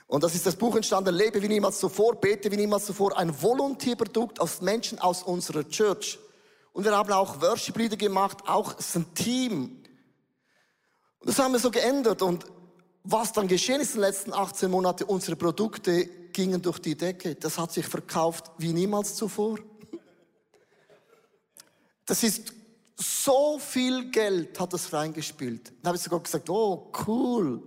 Und 0.07 0.23
das 0.23 0.35
ist 0.35 0.45
das 0.45 0.55
Buch 0.55 0.75
entstanden, 0.75 1.15
Lebe 1.15 1.41
wie 1.41 1.47
niemals 1.47 1.79
zuvor, 1.79 2.15
bete 2.15 2.51
wie 2.51 2.57
niemals 2.57 2.85
zuvor, 2.85 3.17
ein 3.17 3.41
Volontierprodukt 3.41 4.39
aus 4.39 4.61
Menschen 4.61 4.99
aus 4.99 5.23
unserer 5.23 5.67
Church. 5.67 6.19
Und 6.73 6.83
wir 6.83 6.95
haben 6.95 7.11
auch 7.11 7.41
Worship-Lieder 7.41 7.97
gemacht, 7.97 8.39
auch 8.47 8.75
ein 8.95 9.13
Team. 9.13 9.83
Und 11.19 11.29
das 11.29 11.39
haben 11.39 11.53
wir 11.53 11.59
so 11.59 11.71
geändert. 11.71 12.21
Und 12.21 12.45
was 13.03 13.33
dann 13.33 13.47
geschehen 13.47 13.81
ist 13.81 13.95
in 13.95 14.01
den 14.01 14.09
letzten 14.09 14.33
18 14.33 14.69
Monaten, 14.69 15.05
unsere 15.05 15.35
Produkte 15.35 16.05
gingen 16.33 16.61
durch 16.61 16.79
die 16.79 16.95
Decke. 16.95 17.35
Das 17.35 17.57
hat 17.57 17.71
sich 17.71 17.85
verkauft 17.85 18.51
wie 18.57 18.73
niemals 18.73 19.15
zuvor. 19.15 19.57
Das 22.05 22.23
ist 22.23 22.53
so 22.97 23.59
viel 23.59 24.09
Geld 24.11 24.59
hat 24.59 24.73
das 24.73 24.91
reingespielt. 24.93 25.73
Dann 25.81 25.89
habe 25.89 25.97
ich 25.97 26.03
sogar 26.03 26.19
gesagt, 26.21 26.49
oh 26.49 26.91
cool, 27.07 27.61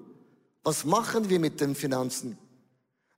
was 0.62 0.84
machen 0.84 1.28
wir 1.28 1.38
mit 1.38 1.60
den 1.60 1.74
Finanzen? 1.74 2.38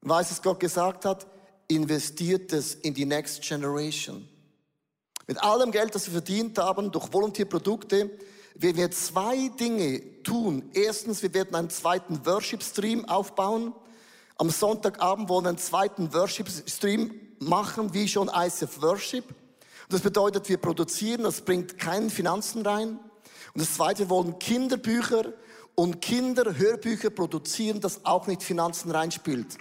Du, 0.00 0.08
was 0.08 0.42
Gott 0.42 0.60
gesagt 0.60 1.04
hat? 1.04 1.26
Investiert 1.68 2.52
es 2.52 2.74
in 2.74 2.94
die 2.94 3.04
Next 3.04 3.42
Generation. 3.42 4.28
Mit 5.26 5.40
allem 5.42 5.70
Geld, 5.70 5.94
das 5.94 6.06
wir 6.06 6.12
verdient 6.12 6.58
haben 6.58 6.90
durch 6.90 7.12
Volontierprodukte, 7.12 8.10
werden 8.54 8.76
wir 8.76 8.90
zwei 8.90 9.48
Dinge 9.48 10.22
tun. 10.22 10.68
Erstens, 10.72 11.22
wir 11.22 11.32
werden 11.32 11.54
einen 11.54 11.70
zweiten 11.70 12.26
Worship-Stream 12.26 13.04
aufbauen. 13.04 13.72
Am 14.36 14.50
Sonntagabend 14.50 15.28
wollen 15.28 15.44
wir 15.44 15.50
einen 15.50 15.58
zweiten 15.58 16.12
Worship-Stream 16.12 17.14
machen, 17.38 17.94
wie 17.94 18.08
schon 18.08 18.28
ICF 18.28 18.82
Worship. 18.82 19.24
Das 19.90 20.02
bedeutet, 20.02 20.48
wir 20.48 20.56
produzieren, 20.56 21.24
das 21.24 21.40
bringt 21.40 21.76
keinen 21.76 22.10
Finanzen 22.10 22.64
rein. 22.64 22.90
Und 22.90 23.60
das 23.60 23.74
Zweite, 23.74 24.04
wir 24.04 24.10
wollen 24.10 24.38
Kinderbücher 24.38 25.32
und 25.74 26.00
Kinderhörbücher 26.00 27.10
produzieren, 27.10 27.80
das 27.80 28.04
auch 28.04 28.28
nicht 28.28 28.44
Finanzen 28.44 28.92
reinspielt. 28.92 29.58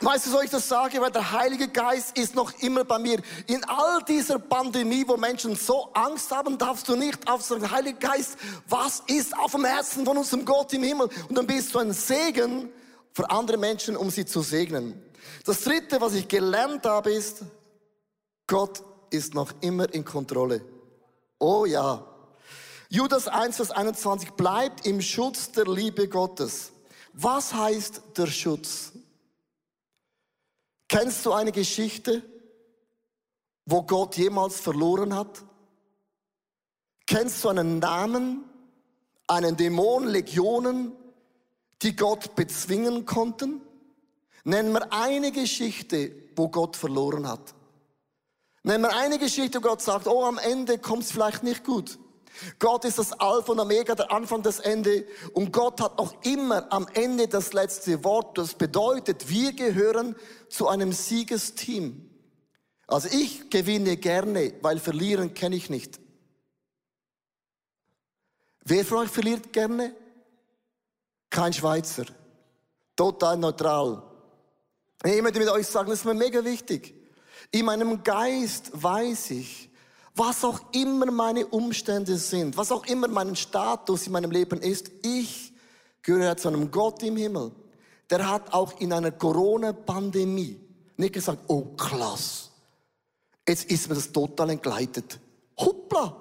Weißt 0.00 0.26
du, 0.26 0.30
soll 0.30 0.44
ich 0.44 0.50
das 0.50 0.68
sage? 0.68 1.00
Weil 1.00 1.10
der 1.10 1.32
Heilige 1.32 1.66
Geist 1.68 2.16
ist 2.16 2.36
noch 2.36 2.52
immer 2.60 2.84
bei 2.84 3.00
mir. 3.00 3.20
In 3.48 3.64
all 3.64 4.02
dieser 4.04 4.38
Pandemie, 4.38 5.04
wo 5.06 5.16
Menschen 5.16 5.56
so 5.56 5.90
Angst 5.94 6.30
haben, 6.30 6.58
darfst 6.58 6.88
du 6.88 6.94
nicht 6.94 7.28
auf 7.28 7.42
sagen, 7.42 7.68
Heilige 7.70 7.98
Geist, 7.98 8.36
was 8.68 9.02
ist 9.08 9.36
auf 9.36 9.52
dem 9.52 9.64
Herzen 9.64 10.04
von 10.04 10.16
unserem 10.16 10.44
Gott 10.44 10.72
im 10.74 10.84
Himmel? 10.84 11.08
Und 11.28 11.36
dann 11.36 11.46
bist 11.46 11.74
du 11.74 11.80
ein 11.80 11.92
Segen 11.92 12.68
für 13.12 13.28
andere 13.30 13.56
Menschen, 13.56 13.96
um 13.96 14.10
sie 14.10 14.26
zu 14.26 14.42
segnen. 14.42 15.11
Das 15.44 15.62
dritte, 15.62 16.00
was 16.00 16.14
ich 16.14 16.28
gelernt 16.28 16.86
habe, 16.86 17.12
ist, 17.12 17.42
Gott 18.46 18.82
ist 19.10 19.34
noch 19.34 19.52
immer 19.60 19.92
in 19.92 20.04
Kontrolle. 20.04 20.64
Oh 21.38 21.64
ja. 21.64 22.06
Judas 22.88 23.26
1, 23.26 23.56
Vers 23.56 23.70
21 23.70 24.32
bleibt 24.32 24.86
im 24.86 25.00
Schutz 25.00 25.52
der 25.52 25.66
Liebe 25.66 26.08
Gottes. 26.08 26.72
Was 27.12 27.54
heißt 27.54 28.02
der 28.16 28.26
Schutz? 28.26 28.92
Kennst 30.88 31.24
du 31.24 31.32
eine 31.32 31.52
Geschichte, 31.52 32.22
wo 33.64 33.82
Gott 33.82 34.16
jemals 34.16 34.60
verloren 34.60 35.14
hat? 35.16 35.42
Kennst 37.06 37.42
du 37.44 37.48
einen 37.48 37.78
Namen, 37.78 38.44
einen 39.26 39.56
Dämon, 39.56 40.06
Legionen, 40.06 40.92
die 41.80 41.96
Gott 41.96 42.34
bezwingen 42.36 43.06
konnten? 43.06 43.62
Nennen 44.44 44.72
wir 44.72 44.92
eine 44.92 45.30
Geschichte, 45.30 46.12
wo 46.34 46.48
Gott 46.48 46.76
verloren 46.76 47.28
hat. 47.28 47.54
Nennen 48.64 48.84
wir 48.84 48.96
eine 48.96 49.18
Geschichte, 49.18 49.58
wo 49.58 49.68
Gott 49.68 49.82
sagt, 49.82 50.06
oh, 50.06 50.24
am 50.24 50.38
Ende 50.38 50.78
kommt 50.78 51.04
es 51.04 51.12
vielleicht 51.12 51.42
nicht 51.42 51.64
gut. 51.64 51.98
Gott 52.58 52.84
ist 52.84 52.98
das 52.98 53.12
Alpha 53.12 53.52
und 53.52 53.60
Omega, 53.60 53.94
der 53.94 54.10
Anfang, 54.10 54.42
das 54.42 54.58
Ende. 54.58 55.06
Und 55.32 55.52
Gott 55.52 55.80
hat 55.80 55.98
auch 55.98 56.14
immer 56.22 56.72
am 56.72 56.88
Ende 56.94 57.28
das 57.28 57.52
letzte 57.52 58.02
Wort. 58.04 58.38
Das 58.38 58.54
bedeutet, 58.54 59.28
wir 59.28 59.52
gehören 59.52 60.16
zu 60.48 60.68
einem 60.68 60.92
Siegesteam. 60.92 62.08
Also 62.86 63.08
ich 63.12 63.50
gewinne 63.50 63.96
gerne, 63.96 64.54
weil 64.62 64.78
verlieren 64.78 65.34
kenne 65.34 65.56
ich 65.56 65.70
nicht. 65.70 66.00
Wer 68.64 68.84
von 68.84 68.98
euch 68.98 69.10
verliert 69.10 69.52
gerne? 69.52 69.94
Kein 71.30 71.52
Schweizer. 71.52 72.04
Total 72.96 73.36
neutral. 73.36 74.11
Ich 75.04 75.20
möchte 75.20 75.40
mit 75.40 75.48
euch 75.48 75.66
sagen, 75.66 75.90
das 75.90 76.00
ist 76.00 76.04
mir 76.04 76.14
mega 76.14 76.44
wichtig. 76.44 76.94
In 77.50 77.66
meinem 77.66 78.02
Geist 78.04 78.70
weiß 78.72 79.32
ich, 79.32 79.68
was 80.14 80.44
auch 80.44 80.60
immer 80.72 81.10
meine 81.10 81.46
Umstände 81.46 82.16
sind, 82.16 82.56
was 82.56 82.70
auch 82.70 82.86
immer 82.86 83.08
mein 83.08 83.34
Status 83.34 84.06
in 84.06 84.12
meinem 84.12 84.30
Leben 84.30 84.60
ist, 84.60 84.90
ich 85.02 85.52
gehöre 86.02 86.36
zu 86.36 86.48
einem 86.48 86.70
Gott 86.70 87.02
im 87.02 87.16
Himmel. 87.16 87.50
Der 88.10 88.28
hat 88.28 88.52
auch 88.52 88.78
in 88.80 88.92
einer 88.92 89.10
Corona-Pandemie 89.10 90.60
nicht 90.96 91.14
gesagt, 91.14 91.44
oh 91.48 91.74
klasse, 91.76 92.50
jetzt 93.48 93.64
ist 93.64 93.88
mir 93.88 93.94
das 93.94 94.12
total 94.12 94.50
entgleitet. 94.50 95.18
Hoppla! 95.58 96.16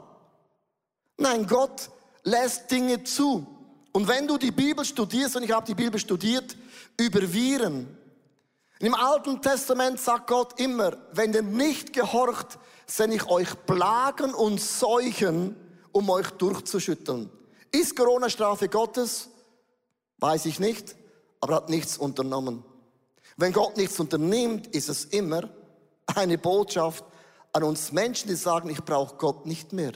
Nein, 1.17 1.45
Gott 1.45 1.89
lässt 2.23 2.71
Dinge 2.71 3.03
zu. 3.03 3.45
Und 3.91 4.07
wenn 4.07 4.27
du 4.27 4.37
die 4.37 4.51
Bibel 4.51 4.85
studierst, 4.85 5.35
und 5.35 5.43
ich 5.43 5.51
habe 5.51 5.65
die 5.65 5.75
Bibel 5.75 5.99
studiert, 5.99 6.55
über 6.97 7.21
Viren. 7.21 7.97
Im 8.81 8.95
Alten 8.95 9.39
Testament 9.43 9.99
sagt 9.99 10.25
Gott 10.25 10.59
immer, 10.59 10.97
wenn 11.13 11.31
ihr 11.35 11.43
nicht 11.43 11.93
gehorcht, 11.93 12.57
sende 12.87 13.15
ich 13.15 13.27
euch 13.27 13.49
Plagen 13.67 14.33
und 14.33 14.59
Seuchen, 14.59 15.55
um 15.91 16.09
euch 16.09 16.31
durchzuschütteln. 16.31 17.29
Ist 17.71 17.95
Corona 17.95 18.27
Strafe 18.27 18.69
Gottes? 18.69 19.29
Weiß 20.17 20.47
ich 20.47 20.59
nicht, 20.59 20.95
aber 21.41 21.57
hat 21.57 21.69
nichts 21.69 21.95
unternommen. 21.99 22.63
Wenn 23.37 23.53
Gott 23.53 23.77
nichts 23.77 23.99
unternimmt, 23.99 24.65
ist 24.75 24.89
es 24.89 25.05
immer 25.05 25.47
eine 26.07 26.39
Botschaft 26.39 27.05
an 27.53 27.63
uns 27.63 27.91
Menschen, 27.91 28.29
die 28.29 28.35
sagen, 28.35 28.67
ich 28.71 28.83
brauche 28.83 29.15
Gott 29.17 29.45
nicht 29.45 29.73
mehr. 29.73 29.91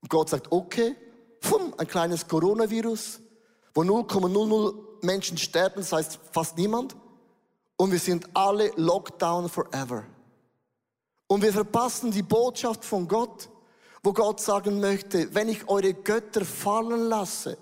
Und 0.00 0.08
Gott 0.08 0.30
sagt, 0.30 0.50
okay, 0.50 0.96
pfum, 1.40 1.72
ein 1.78 1.86
kleines 1.86 2.26
Coronavirus, 2.26 3.20
wo 3.72 3.82
0,00 3.82 5.04
Menschen 5.06 5.38
sterben, 5.38 5.76
das 5.76 5.92
heißt 5.92 6.18
fast 6.32 6.58
niemand. 6.58 6.96
Und 7.76 7.90
wir 7.90 7.98
sind 7.98 8.28
alle 8.34 8.70
Lockdown 8.76 9.48
forever. 9.48 10.04
Und 11.26 11.42
wir 11.42 11.52
verpassen 11.52 12.10
die 12.10 12.22
Botschaft 12.22 12.84
von 12.84 13.08
Gott, 13.08 13.48
wo 14.02 14.12
Gott 14.12 14.40
sagen 14.40 14.80
möchte, 14.80 15.34
wenn 15.34 15.48
ich 15.48 15.68
eure 15.68 15.94
Götter 15.94 16.44
fallen 16.44 17.08
lasse, 17.08 17.56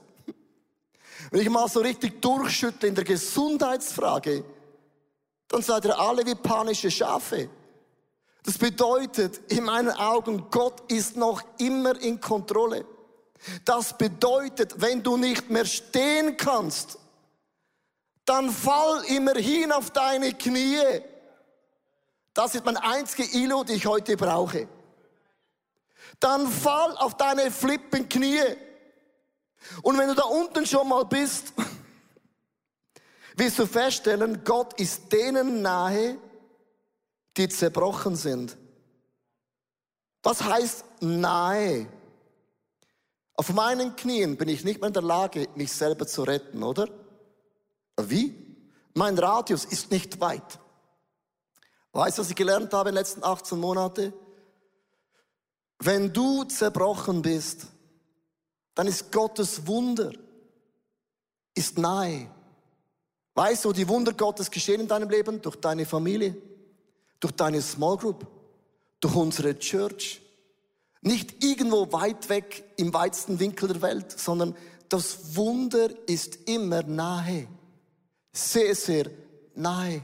wenn 1.30 1.40
ich 1.40 1.48
mal 1.48 1.68
so 1.68 1.80
richtig 1.80 2.20
durchschüttle 2.20 2.88
in 2.88 2.94
der 2.94 3.04
Gesundheitsfrage, 3.04 4.44
dann 5.48 5.62
seid 5.62 5.84
ihr 5.84 5.98
alle 5.98 6.26
wie 6.26 6.34
panische 6.34 6.90
Schafe. 6.90 7.48
Das 8.42 8.58
bedeutet, 8.58 9.40
in 9.52 9.64
meinen 9.64 9.90
Augen, 9.90 10.46
Gott 10.50 10.90
ist 10.90 11.16
noch 11.16 11.42
immer 11.58 11.98
in 12.00 12.20
Kontrolle. 12.20 12.84
Das 13.64 13.96
bedeutet, 13.96 14.80
wenn 14.80 15.02
du 15.02 15.16
nicht 15.16 15.48
mehr 15.48 15.64
stehen 15.64 16.36
kannst, 16.36 16.98
dann 18.32 18.50
fall 18.50 19.04
immerhin 19.04 19.72
auf 19.72 19.90
deine 19.90 20.32
Knie 20.32 21.02
das 22.34 22.54
ist 22.54 22.64
mein 22.64 22.76
einziger 22.76 23.28
Ilo, 23.34 23.62
die 23.64 23.74
ich 23.74 23.86
heute 23.86 24.16
brauche. 24.16 24.68
Dann 26.18 26.46
fall 26.48 26.96
auf 26.96 27.16
deine 27.16 27.50
flippen 27.50 28.08
Knie. 28.08 28.42
Und 29.82 29.98
wenn 29.98 30.08
du 30.08 30.14
da 30.14 30.24
unten 30.24 30.66
schon 30.66 30.88
mal 30.88 31.04
bist, 31.04 31.52
wirst 33.36 33.58
du 33.58 33.66
feststellen, 33.66 34.44
Gott 34.44 34.80
ist 34.80 35.12
denen 35.12 35.62
nahe, 35.62 36.16
die 37.36 37.48
zerbrochen 37.48 38.16
sind. 38.16 38.56
Was 40.22 40.42
heißt 40.42 40.84
nahe? 41.00 41.86
Auf 43.34 43.52
meinen 43.52 43.96
Knien 43.96 44.36
bin 44.36 44.48
ich 44.48 44.64
nicht 44.64 44.80
mehr 44.80 44.88
in 44.88 44.94
der 44.94 45.02
Lage, 45.02 45.48
mich 45.54 45.72
selber 45.72 46.06
zu 46.06 46.22
retten, 46.22 46.62
oder? 46.62 46.88
Wie? 48.00 48.34
Mein 48.94 49.18
Radius 49.18 49.64
ist 49.64 49.90
nicht 49.90 50.20
weit. 50.20 50.58
Weißt 51.92 52.18
du, 52.18 52.22
was 52.22 52.30
ich 52.30 52.36
gelernt 52.36 52.72
habe 52.72 52.88
in 52.88 52.94
den 52.94 53.00
letzten 53.00 53.22
18 53.22 53.58
Monaten? 53.58 54.12
Wenn 55.78 56.12
du 56.12 56.44
zerbrochen 56.44 57.22
bist, 57.22 57.66
dann 58.74 58.86
ist 58.86 59.12
Gottes 59.12 59.66
Wunder, 59.66 60.12
ist 61.54 61.78
nahe. 61.78 62.30
Weißt 63.34 63.64
du, 63.64 63.72
die 63.72 63.88
Wunder 63.88 64.12
Gottes 64.12 64.50
geschehen 64.50 64.80
in 64.80 64.88
deinem 64.88 65.10
Leben 65.10 65.40
durch 65.42 65.56
deine 65.56 65.86
Familie, 65.86 66.36
durch 67.20 67.34
deine 67.34 67.60
Small 67.60 67.96
Group, 67.96 68.26
durch 69.00 69.14
unsere 69.14 69.58
Church. 69.58 70.22
Nicht 71.00 71.42
irgendwo 71.42 71.92
weit 71.92 72.28
weg 72.28 72.64
im 72.76 72.94
weitesten 72.94 73.40
Winkel 73.40 73.68
der 73.68 73.82
Welt, 73.82 74.18
sondern 74.18 74.56
das 74.88 75.34
Wunder 75.34 75.88
ist 76.06 76.48
immer 76.48 76.82
nahe. 76.82 77.48
Sehr, 78.32 78.74
sehr 78.74 79.10
nahe. 79.54 80.02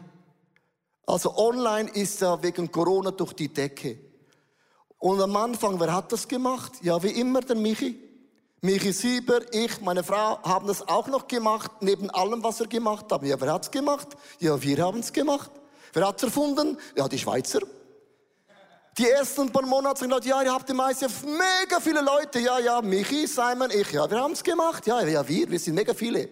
Also 1.06 1.34
online 1.36 1.90
ist 1.90 2.20
ja 2.20 2.40
wegen 2.42 2.70
Corona 2.70 3.10
durch 3.10 3.32
die 3.32 3.48
Decke. 3.48 3.98
Und 4.98 5.22
am 5.22 5.34
Anfang, 5.36 5.80
wer 5.80 5.94
hat 5.94 6.12
das 6.12 6.28
gemacht? 6.28 6.72
Ja, 6.82 7.02
wie 7.02 7.08
immer 7.20 7.40
der 7.40 7.56
Michi. 7.56 7.98
Michi 8.60 8.92
Sieber, 8.92 9.40
ich, 9.54 9.80
meine 9.80 10.02
Frau 10.02 10.42
haben 10.42 10.66
das 10.66 10.86
auch 10.86 11.06
noch 11.06 11.28
gemacht, 11.28 11.70
neben 11.80 12.10
allem, 12.10 12.42
was 12.42 12.58
wir 12.58 12.66
gemacht 12.66 13.06
haben. 13.10 13.26
Ja, 13.26 13.40
wer 13.40 13.52
hat's 13.52 13.70
gemacht? 13.70 14.08
Ja, 14.40 14.60
wir 14.60 14.78
haben 14.84 14.98
es 14.98 15.12
gemacht. 15.12 15.50
Wer 15.92 16.06
hat's 16.06 16.22
erfunden? 16.22 16.76
Ja, 16.96 17.08
die 17.08 17.18
Schweizer. 17.18 17.60
Die 18.98 19.08
ersten 19.08 19.50
paar 19.52 19.64
Monate 19.64 20.00
sind 20.00 20.10
Leute, 20.10 20.28
ja, 20.28 20.42
ihr 20.42 20.52
habt 20.52 20.68
die 20.68 20.74
meiste 20.74 21.06
mega 21.24 21.80
viele 21.80 22.02
Leute. 22.02 22.40
Ja, 22.40 22.58
ja, 22.58 22.82
Michi, 22.82 23.28
Simon, 23.28 23.70
ich, 23.70 23.92
ja, 23.92 24.10
wir 24.10 24.20
haben 24.20 24.32
es 24.32 24.42
gemacht. 24.42 24.86
Ja, 24.88 25.00
ja, 25.06 25.26
wir, 25.26 25.48
wir 25.48 25.58
sind 25.58 25.76
mega 25.76 25.94
viele. 25.94 26.28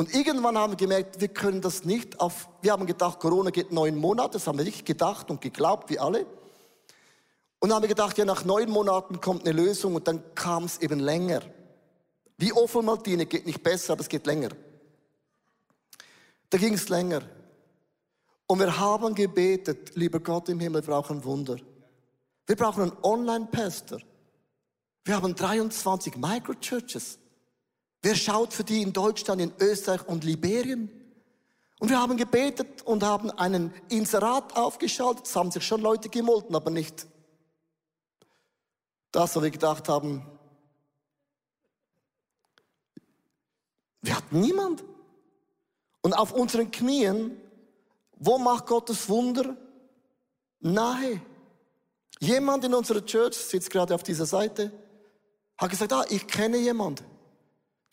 Und 0.00 0.14
irgendwann 0.14 0.56
haben 0.56 0.72
wir 0.72 0.76
gemerkt, 0.78 1.20
wir 1.20 1.28
können 1.28 1.60
das 1.60 1.84
nicht 1.84 2.20
auf, 2.20 2.48
wir 2.62 2.72
haben 2.72 2.86
gedacht, 2.86 3.20
Corona 3.20 3.50
geht 3.50 3.70
neun 3.70 3.98
Monate, 3.98 4.38
das 4.38 4.46
haben 4.46 4.56
wir 4.56 4.64
nicht 4.64 4.86
gedacht 4.86 5.30
und 5.30 5.42
geglaubt, 5.42 5.90
wie 5.90 5.98
alle. 5.98 6.24
Und 7.58 7.70
haben 7.70 7.82
wir 7.82 7.88
gedacht, 7.88 8.16
ja, 8.16 8.24
nach 8.24 8.46
neun 8.46 8.70
Monaten 8.70 9.20
kommt 9.20 9.46
eine 9.46 9.52
Lösung 9.52 9.94
und 9.94 10.08
dann 10.08 10.22
kam 10.34 10.64
es 10.64 10.78
eben 10.78 11.00
länger. 11.00 11.42
Wie 12.38 12.50
Ophelmaltine 12.50 13.26
geht 13.26 13.44
nicht 13.44 13.62
besser, 13.62 13.92
aber 13.92 14.00
es 14.00 14.08
geht 14.08 14.24
länger. 14.24 14.48
Da 16.48 16.56
ging 16.56 16.72
es 16.72 16.88
länger. 16.88 17.20
Und 18.46 18.58
wir 18.58 18.78
haben 18.78 19.14
gebetet, 19.14 19.96
lieber 19.96 20.20
Gott 20.20 20.48
im 20.48 20.60
Himmel, 20.60 20.80
wir 20.80 20.94
brauchen 20.94 21.22
Wunder. 21.24 21.58
Wir 22.46 22.56
brauchen 22.56 22.84
einen 22.84 22.96
Online-Pastor. 23.02 24.00
Wir 25.04 25.16
haben 25.16 25.34
23 25.34 26.16
Microchurches. 26.16 27.18
Wer 28.02 28.14
schaut 28.14 28.52
für 28.52 28.64
die 28.64 28.82
in 28.82 28.92
Deutschland, 28.92 29.40
in 29.40 29.52
Österreich 29.58 30.06
und 30.06 30.24
Liberien? 30.24 30.90
Und 31.78 31.88
wir 31.88 32.00
haben 32.00 32.16
gebetet 32.16 32.82
und 32.82 33.02
haben 33.02 33.30
einen 33.30 33.72
Inserat 33.88 34.56
aufgeschaltet. 34.56 35.26
Es 35.26 35.36
haben 35.36 35.50
sich 35.50 35.66
schon 35.66 35.80
Leute 35.80 36.08
gemolten, 36.08 36.54
aber 36.54 36.70
nicht 36.70 37.06
das, 39.12 39.34
was 39.34 39.42
wir 39.42 39.50
gedacht 39.50 39.88
haben, 39.88 40.24
wir 44.02 44.16
hatten 44.16 44.40
niemand. 44.40 44.84
Und 46.02 46.14
auf 46.14 46.32
unseren 46.32 46.70
Knien, 46.70 47.38
wo 48.16 48.38
macht 48.38 48.66
Gottes 48.66 49.08
Wunder? 49.08 49.56
Nahe. 50.60 51.20
Jemand 52.20 52.64
in 52.64 52.74
unserer 52.74 53.04
Church 53.04 53.34
sitzt 53.36 53.70
gerade 53.70 53.94
auf 53.94 54.02
dieser 54.02 54.26
Seite, 54.26 54.72
hat 55.56 55.70
gesagt, 55.70 55.92
ah, 55.92 56.04
ich 56.08 56.26
kenne 56.26 56.58
jemand. 56.58 57.02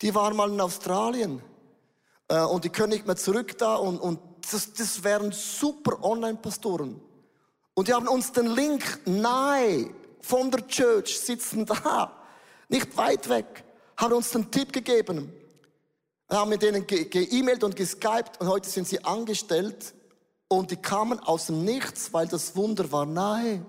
Die 0.02 0.14
war 0.14 0.32
mal 0.34 0.50
in 0.50 0.60
Australien 0.60 1.42
äh, 2.28 2.42
und 2.42 2.64
die 2.64 2.70
können 2.70 2.92
nicht 2.92 3.06
mehr 3.06 3.16
zurück 3.16 3.56
da 3.58 3.76
und, 3.76 3.98
und 3.98 4.20
das, 4.50 4.72
das 4.72 5.02
wären 5.02 5.32
super 5.32 6.02
Online-Pastoren. 6.02 7.00
Und 7.74 7.88
die 7.88 7.94
haben 7.94 8.08
uns 8.08 8.32
den 8.32 8.46
Link 8.46 9.00
nahe 9.06 9.90
von 10.20 10.50
der 10.50 10.66
Church 10.66 11.18
sitzen 11.18 11.64
da, 11.64 12.12
nicht 12.68 12.96
weit 12.96 13.28
weg, 13.28 13.64
haben 13.96 14.14
uns 14.14 14.30
den 14.30 14.50
Tipp 14.50 14.72
gegeben. 14.72 15.32
Wir 16.28 16.38
haben 16.38 16.50
mit 16.50 16.62
denen 16.62 16.86
ge-E-Mailt 16.86 17.64
und 17.64 17.74
geskypt 17.74 18.40
und 18.40 18.48
heute 18.48 18.68
sind 18.68 18.86
sie 18.86 19.02
angestellt 19.04 19.94
und 20.48 20.70
die 20.70 20.76
kamen 20.76 21.18
aus 21.20 21.46
dem 21.46 21.64
Nichts, 21.64 22.12
weil 22.12 22.26
das 22.26 22.54
Wunder 22.56 22.90
war 22.92 23.06
nahe. 23.06 23.64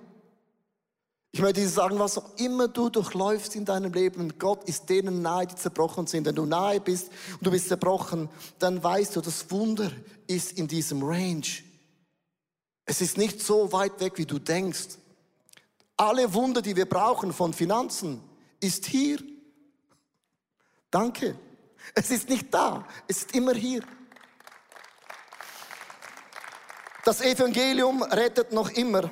Ich 1.32 1.42
möchte 1.42 1.62
dir 1.62 1.70
sagen, 1.70 2.00
was 2.00 2.18
auch 2.18 2.38
immer 2.38 2.68
du 2.68 2.90
durchläufst 2.90 3.56
in 3.56 3.64
deinem 3.64 3.94
Leben, 3.94 4.40
Gott 4.40 4.64
ist 4.68 4.90
denen 4.90 5.22
nahe, 5.22 5.46
die 5.46 5.56
zerbrochen 5.56 6.08
sind. 6.08 6.26
Wenn 6.26 6.36
du 6.36 6.46
nahe 6.46 6.82
bist 6.82 7.10
und 7.34 7.46
du 7.46 7.52
bist 7.52 7.68
zerbrochen, 7.68 8.30
dann 8.58 8.84
weißt 8.84 9.16
du, 9.16 9.22
das 9.22 9.52
Wunder 9.52 9.92
ist 10.26 10.54
in 10.54 10.68
diesem 10.68 11.04
Range. 11.04 11.46
Es 12.86 13.02
ist 13.02 13.18
nicht 13.18 13.42
so 13.42 13.72
weit 13.72 14.00
weg, 14.00 14.14
wie 14.16 14.26
du 14.26 14.40
denkst. 14.40 14.98
Alle 15.98 16.34
Wunder, 16.34 16.64
die 16.64 16.76
wir 16.76 16.88
brauchen 16.88 17.32
von 17.32 17.54
Finanzen, 17.54 18.24
ist 18.60 18.88
hier. 18.88 19.20
Danke. 20.90 21.38
Es 21.94 22.10
ist 22.10 22.30
nicht 22.30 22.52
da, 22.52 22.88
es 23.08 23.20
ist 23.20 23.36
immer 23.36 23.54
hier. 23.54 23.84
Das 27.06 27.22
Evangelium 27.22 28.02
rettet 28.02 28.52
noch 28.52 28.72
immer. 28.72 29.12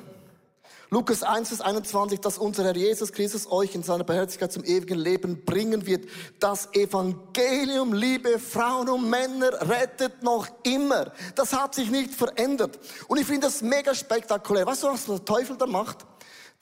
Lukas 0.90 1.22
1, 1.22 1.48
Vers 1.48 1.60
21, 1.60 2.20
dass 2.20 2.38
unser 2.38 2.64
Herr 2.64 2.76
Jesus 2.76 3.12
Christus 3.12 3.50
euch 3.50 3.74
in 3.74 3.82
seiner 3.82 4.04
Beherzigkeit 4.04 4.50
zum 4.50 4.64
ewigen 4.64 4.98
Leben 4.98 5.44
bringen 5.44 5.84
wird. 5.84 6.08
Das 6.40 6.72
Evangelium, 6.72 7.92
liebe 7.92 8.38
Frauen 8.38 8.88
und 8.88 9.10
Männer, 9.10 9.68
rettet 9.68 10.22
noch 10.22 10.48
immer. 10.62 11.12
Das 11.34 11.52
hat 11.52 11.74
sich 11.74 11.90
nicht 11.90 12.14
verändert. 12.14 12.78
Und 13.06 13.20
ich 13.20 13.26
finde 13.26 13.48
das 13.48 13.60
mega 13.60 13.94
spektakulär. 13.94 14.64
Weißt 14.64 14.82
du, 14.82 14.86
was 14.86 15.04
der 15.04 15.22
Teufel 15.22 15.58
da 15.58 15.66
macht? 15.66 16.06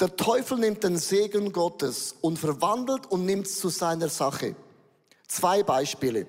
Der 0.00 0.16
Teufel 0.16 0.58
nimmt 0.58 0.82
den 0.82 0.98
Segen 0.98 1.52
Gottes 1.52 2.16
und 2.20 2.36
verwandelt 2.36 3.06
und 3.06 3.24
nimmt 3.26 3.46
es 3.46 3.60
zu 3.60 3.68
seiner 3.68 4.08
Sache. 4.08 4.56
Zwei 5.28 5.62
Beispiele. 5.62 6.26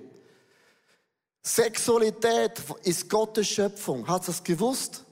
Sexualität 1.41 2.61
ist 2.83 3.09
Gottes 3.09 3.47
Schöpfung. 3.47 4.07
Hat 4.07 4.27
das 4.27 4.43
gewusst? 4.43 5.03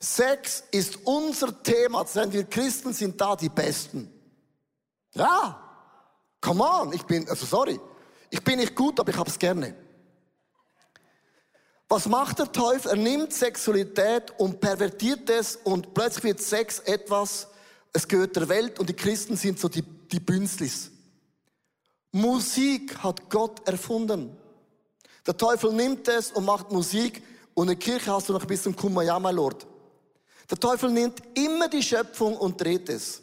Sex 0.00 0.64
ist 0.70 0.98
unser 1.04 1.62
Thema. 1.62 2.04
Denn 2.04 2.32
wir 2.32 2.44
Christen 2.44 2.92
sind 2.92 3.20
da 3.20 3.36
die 3.36 3.50
Besten. 3.50 4.10
Ja. 5.12 5.62
Come 6.40 6.64
on. 6.64 6.92
Ich 6.94 7.02
bin, 7.02 7.28
also 7.28 7.44
sorry. 7.44 7.78
Ich 8.30 8.42
bin 8.42 8.58
nicht 8.58 8.74
gut, 8.74 8.98
aber 8.98 9.10
ich 9.10 9.16
hab's 9.16 9.38
gerne. 9.38 9.74
Was 11.88 12.06
macht 12.06 12.38
der 12.38 12.50
Teufel? 12.50 12.92
Er 12.92 12.96
nimmt 12.96 13.32
Sexualität 13.32 14.32
und 14.38 14.60
pervertiert 14.60 15.28
es 15.28 15.56
und 15.56 15.92
plötzlich 15.92 16.22
wird 16.22 16.40
Sex 16.40 16.78
etwas, 16.78 17.48
es 17.92 18.06
gehört 18.06 18.36
der 18.36 18.48
Welt 18.48 18.78
und 18.78 18.88
die 18.88 18.94
Christen 18.94 19.36
sind 19.36 19.58
so 19.58 19.68
die, 19.68 19.82
die 19.82 20.20
Bünzlis. 20.20 20.92
Musik 22.12 22.96
hat 22.98 23.28
Gott 23.28 23.66
erfunden. 23.66 24.36
Der 25.26 25.36
Teufel 25.36 25.72
nimmt 25.72 26.06
es 26.06 26.30
und 26.30 26.44
macht 26.44 26.70
Musik 26.70 27.24
und 27.54 27.64
in 27.64 27.78
der 27.78 27.78
Kirche 27.78 28.12
hast 28.12 28.28
du 28.28 28.34
noch 28.34 28.42
ein 28.42 28.46
bisschen 28.46 28.76
Kumbaya, 28.76 29.18
mein 29.18 29.34
Lord. 29.34 29.66
Der 30.50 30.58
Teufel 30.58 30.90
nimmt 30.90 31.22
immer 31.34 31.68
die 31.68 31.82
Schöpfung 31.82 32.36
und 32.36 32.60
dreht 32.60 32.88
es. 32.88 33.22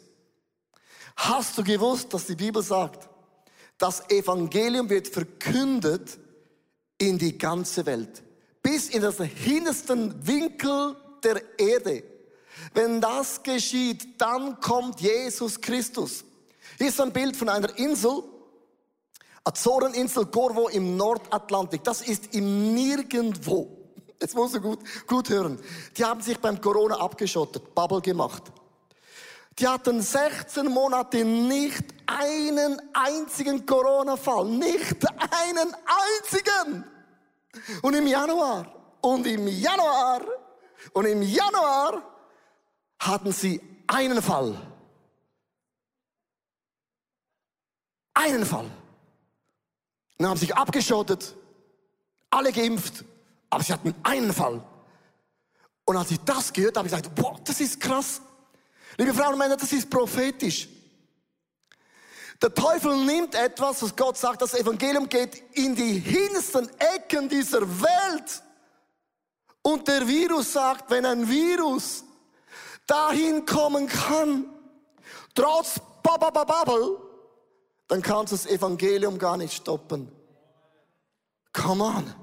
Hast 1.16 1.58
du 1.58 1.64
gewusst, 1.64 2.14
dass 2.14 2.26
die 2.26 2.36
Bibel 2.36 2.62
sagt, 2.62 3.08
das 3.76 4.08
Evangelium 4.08 4.88
wird 4.88 5.08
verkündet 5.08 6.18
in 6.96 7.18
die 7.18 7.36
ganze 7.36 7.84
Welt, 7.86 8.22
bis 8.62 8.88
in 8.88 9.02
das 9.02 9.18
hintersten 9.18 10.26
Winkel 10.26 10.96
der 11.22 11.42
Erde. 11.58 12.02
Wenn 12.74 13.00
das 13.00 13.42
geschieht, 13.42 14.20
dann 14.20 14.58
kommt 14.60 15.00
Jesus 15.00 15.60
Christus. 15.60 16.24
Hier 16.78 16.88
ist 16.88 17.00
ein 17.00 17.12
Bild 17.12 17.36
von 17.36 17.48
einer 17.48 17.76
Insel, 17.78 18.22
Azoreninsel 19.44 20.26
Corvo 20.26 20.68
im 20.68 20.96
Nordatlantik. 20.96 21.84
Das 21.84 22.02
ist 22.02 22.34
im 22.34 22.74
Nirgendwo. 22.74 23.77
Jetzt 24.20 24.34
muss 24.34 24.52
du 24.52 24.60
gut, 24.60 24.80
gut 25.06 25.28
hören. 25.28 25.58
Die 25.96 26.04
haben 26.04 26.20
sich 26.20 26.38
beim 26.38 26.60
Corona 26.60 26.96
abgeschottet, 26.96 27.74
Bubble 27.74 28.00
gemacht. 28.00 28.42
Die 29.58 29.66
hatten 29.66 30.00
16 30.00 30.66
Monate 30.66 31.24
nicht 31.24 31.84
einen 32.06 32.80
einzigen 32.92 33.64
Corona-Fall. 33.66 34.46
Nicht 34.46 35.04
einen 35.18 35.74
einzigen. 35.84 36.84
Und 37.82 37.94
im 37.94 38.06
Januar, 38.06 38.72
und 39.00 39.26
im 39.26 39.46
Januar, 39.48 40.20
und 40.92 41.06
im 41.06 41.22
Januar 41.22 42.02
hatten 42.98 43.32
sie 43.32 43.60
einen 43.86 44.22
Fall. 44.22 44.54
Einen 48.14 48.44
Fall. 48.44 48.70
Und 50.18 50.26
haben 50.26 50.38
sich 50.38 50.54
abgeschottet, 50.54 51.34
alle 52.30 52.52
geimpft, 52.52 53.04
aber 53.50 53.62
sie 53.62 53.72
hatten 53.72 53.94
einen 54.02 54.32
Fall. 54.32 54.62
Und 55.84 55.96
als 55.96 56.10
ich 56.10 56.20
das 56.20 56.52
gehört 56.52 56.76
habe, 56.76 56.88
habe 56.88 56.96
ich 56.96 57.02
gesagt, 57.02 57.14
boah, 57.14 57.38
das 57.44 57.60
ist 57.60 57.80
krass. 57.80 58.20
Liebe 58.96 59.14
Frauen 59.14 59.32
und 59.32 59.38
Männer, 59.38 59.56
das 59.56 59.72
ist 59.72 59.88
prophetisch. 59.88 60.68
Der 62.40 62.54
Teufel 62.54 62.96
nimmt 63.04 63.34
etwas, 63.34 63.82
was 63.82 63.96
Gott 63.96 64.16
sagt, 64.16 64.42
das 64.42 64.54
Evangelium 64.54 65.08
geht 65.08 65.42
in 65.56 65.74
die 65.74 65.98
hintersten 65.98 66.68
Ecken 66.78 67.28
dieser 67.28 67.62
Welt. 67.62 68.42
Und 69.62 69.88
der 69.88 70.06
Virus 70.06 70.52
sagt, 70.52 70.90
wenn 70.90 71.04
ein 71.04 71.28
Virus 71.28 72.04
dahin 72.86 73.44
kommen 73.44 73.88
kann, 73.88 74.44
trotz 75.34 75.80
Bubble, 76.02 76.98
dann 77.88 78.02
kannst 78.02 78.32
du 78.32 78.36
das 78.36 78.46
Evangelium 78.46 79.18
gar 79.18 79.36
nicht 79.36 79.54
stoppen. 79.54 80.10
Come 81.52 81.84
on. 81.84 82.14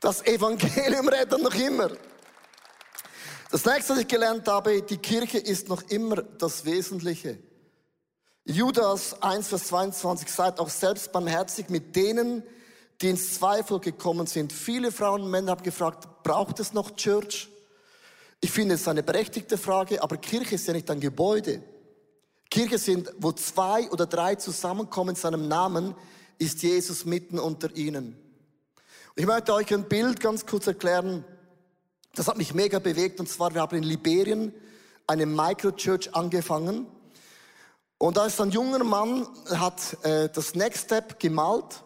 Das 0.00 0.24
Evangelium 0.26 1.08
rettet 1.10 1.42
noch 1.42 1.54
immer. 1.54 1.90
Das 3.50 3.64
nächste, 3.64 3.92
was 3.92 4.00
ich 4.00 4.08
gelernt 4.08 4.48
habe, 4.48 4.82
die 4.82 4.98
Kirche 4.98 5.38
ist 5.38 5.68
noch 5.68 5.82
immer 5.88 6.22
das 6.22 6.64
Wesentliche. 6.64 7.38
Judas 8.44 9.22
1, 9.22 9.48
Vers 9.48 9.64
22 9.68 10.28
sagt 10.30 10.60
auch 10.60 10.68
selbst 10.68 11.12
barmherzig 11.12 11.68
mit 11.68 11.96
denen, 11.96 12.42
die 13.00 13.10
ins 13.10 13.34
Zweifel 13.34 13.80
gekommen 13.80 14.26
sind. 14.26 14.52
Viele 14.52 14.92
Frauen 14.92 15.22
und 15.22 15.30
Männer 15.30 15.52
haben 15.52 15.62
gefragt, 15.62 16.22
braucht 16.22 16.60
es 16.60 16.72
noch 16.72 16.96
Church? 16.96 17.48
Ich 18.40 18.50
finde 18.50 18.74
es 18.74 18.86
eine 18.88 19.02
berechtigte 19.02 19.58
Frage, 19.58 20.02
aber 20.02 20.16
Kirche 20.16 20.56
ist 20.56 20.66
ja 20.66 20.74
nicht 20.74 20.90
ein 20.90 21.00
Gebäude. 21.00 21.62
Kirche 22.50 22.78
sind, 22.78 23.12
wo 23.18 23.32
zwei 23.32 23.90
oder 23.90 24.06
drei 24.06 24.36
zusammenkommen 24.36 25.10
in 25.10 25.16
seinem 25.16 25.48
Namen, 25.48 25.94
ist 26.38 26.62
Jesus 26.62 27.04
mitten 27.04 27.38
unter 27.38 27.74
ihnen. 27.76 28.25
Ich 29.18 29.24
möchte 29.24 29.54
euch 29.54 29.72
ein 29.72 29.88
Bild 29.88 30.20
ganz 30.20 30.44
kurz 30.44 30.66
erklären. 30.66 31.24
Das 32.14 32.28
hat 32.28 32.36
mich 32.36 32.52
mega 32.52 32.78
bewegt. 32.78 33.18
Und 33.18 33.30
zwar, 33.30 33.54
wir 33.54 33.62
haben 33.62 33.74
in 33.74 33.82
Liberien 33.82 34.52
eine 35.06 35.24
Microchurch 35.24 36.14
angefangen. 36.14 36.86
Und 37.96 38.18
da 38.18 38.26
ist 38.26 38.38
ein 38.42 38.50
junger 38.50 38.84
Mann, 38.84 39.26
hat 39.48 40.04
äh, 40.04 40.28
das 40.28 40.54
Next 40.54 40.84
Step 40.84 41.18
gemalt. 41.18 41.82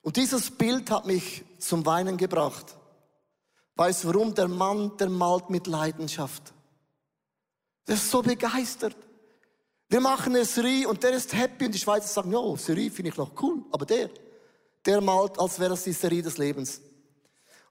Und 0.00 0.16
dieses 0.16 0.50
Bild 0.50 0.90
hat 0.90 1.04
mich 1.04 1.44
zum 1.58 1.84
Weinen 1.84 2.16
gebracht. 2.16 2.74
Weißt 3.74 4.04
du 4.04 4.08
warum? 4.08 4.34
Der 4.34 4.48
Mann, 4.48 4.96
der 4.96 5.10
malt 5.10 5.50
mit 5.50 5.66
Leidenschaft. 5.66 6.54
Der 7.86 7.96
ist 7.96 8.10
so 8.10 8.22
begeistert. 8.22 8.96
Wir 9.90 10.00
machen 10.00 10.34
eine 10.34 10.46
Serie 10.46 10.88
und 10.88 11.02
der 11.02 11.10
ist 11.10 11.34
happy 11.34 11.66
und 11.66 11.72
die 11.72 11.78
Schweizer 11.78 12.08
sagen, 12.08 12.32
ja, 12.32 12.56
Serie 12.56 12.90
finde 12.90 13.10
ich 13.10 13.16
noch 13.18 13.30
cool, 13.42 13.62
aber 13.70 13.84
der, 13.84 14.08
der 14.86 15.00
malt, 15.00 15.38
als 15.38 15.58
wäre 15.58 15.70
das 15.70 15.84
die 15.84 15.92
Serie 15.92 16.22
des 16.22 16.38
Lebens. 16.38 16.80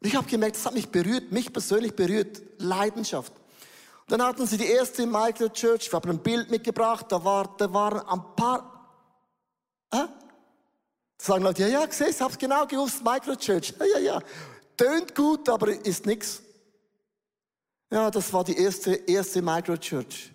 Und 0.01 0.07
ich 0.07 0.15
habe 0.15 0.27
gemerkt, 0.27 0.57
das 0.57 0.65
hat 0.65 0.73
mich 0.73 0.89
berührt, 0.89 1.31
mich 1.31 1.51
persönlich 1.51 1.95
berührt, 1.95 2.41
Leidenschaft. 2.57 3.31
Und 3.33 4.11
dann 4.11 4.21
hatten 4.21 4.45
sie 4.45 4.57
die 4.57 4.67
erste 4.67 5.07
Michael 5.07 5.49
Church, 5.49 5.91
wir 5.91 5.97
haben 5.97 6.09
ein 6.11 6.19
Bild 6.19 6.51
mitgebracht, 6.51 7.07
da, 7.09 7.23
war, 7.23 7.55
da 7.57 7.73
waren 7.73 7.99
ein 8.07 8.35
paar, 8.35 8.91
äh? 9.91 9.97
Da 9.97 10.09
sagen 11.17 11.43
Leute, 11.43 11.63
ja, 11.63 11.79
ja, 11.79 11.85
gesehen, 11.85 12.09
ich 12.11 12.21
hab's 12.21 12.37
genau 12.37 12.67
gewusst, 12.67 13.03
Michael 13.03 13.37
Church, 13.37 13.73
ja, 13.79 13.85
ja, 13.85 13.99
ja. 13.99 14.21
Tönt 14.77 15.15
gut, 15.15 15.47
aber 15.49 15.69
ist 15.69 16.05
nix. 16.05 16.41
Ja, 17.89 18.11
das 18.11 18.31
war 18.33 18.43
die 18.43 18.57
erste, 18.57 18.93
erste 18.93 19.41
Microchurch. 19.41 20.33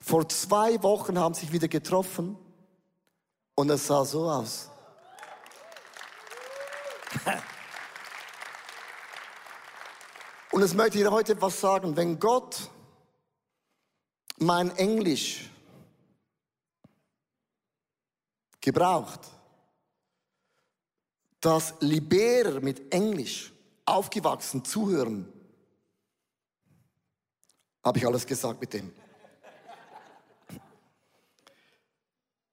Vor 0.00 0.28
zwei 0.28 0.80
Wochen 0.82 1.18
haben 1.18 1.34
sie 1.34 1.40
sich 1.40 1.52
wieder 1.52 1.68
getroffen 1.68 2.38
und 3.54 3.68
es 3.70 3.86
sah 3.86 4.04
so 4.04 4.30
aus. 4.30 4.70
Und 10.52 10.62
es 10.62 10.74
möchte 10.74 10.98
ich 10.98 11.06
heute 11.06 11.32
etwas 11.32 11.60
sagen. 11.60 11.96
Wenn 11.96 12.18
Gott 12.18 12.70
mein 14.38 14.76
Englisch 14.76 15.50
gebraucht, 18.60 19.20
dass 21.40 21.74
Liberer 21.80 22.60
mit 22.60 22.92
Englisch 22.92 23.52
aufgewachsen 23.84 24.64
zuhören, 24.64 25.32
habe 27.84 27.98
ich 27.98 28.06
alles 28.06 28.26
gesagt 28.26 28.60
mit 28.60 28.72
dem. 28.72 28.92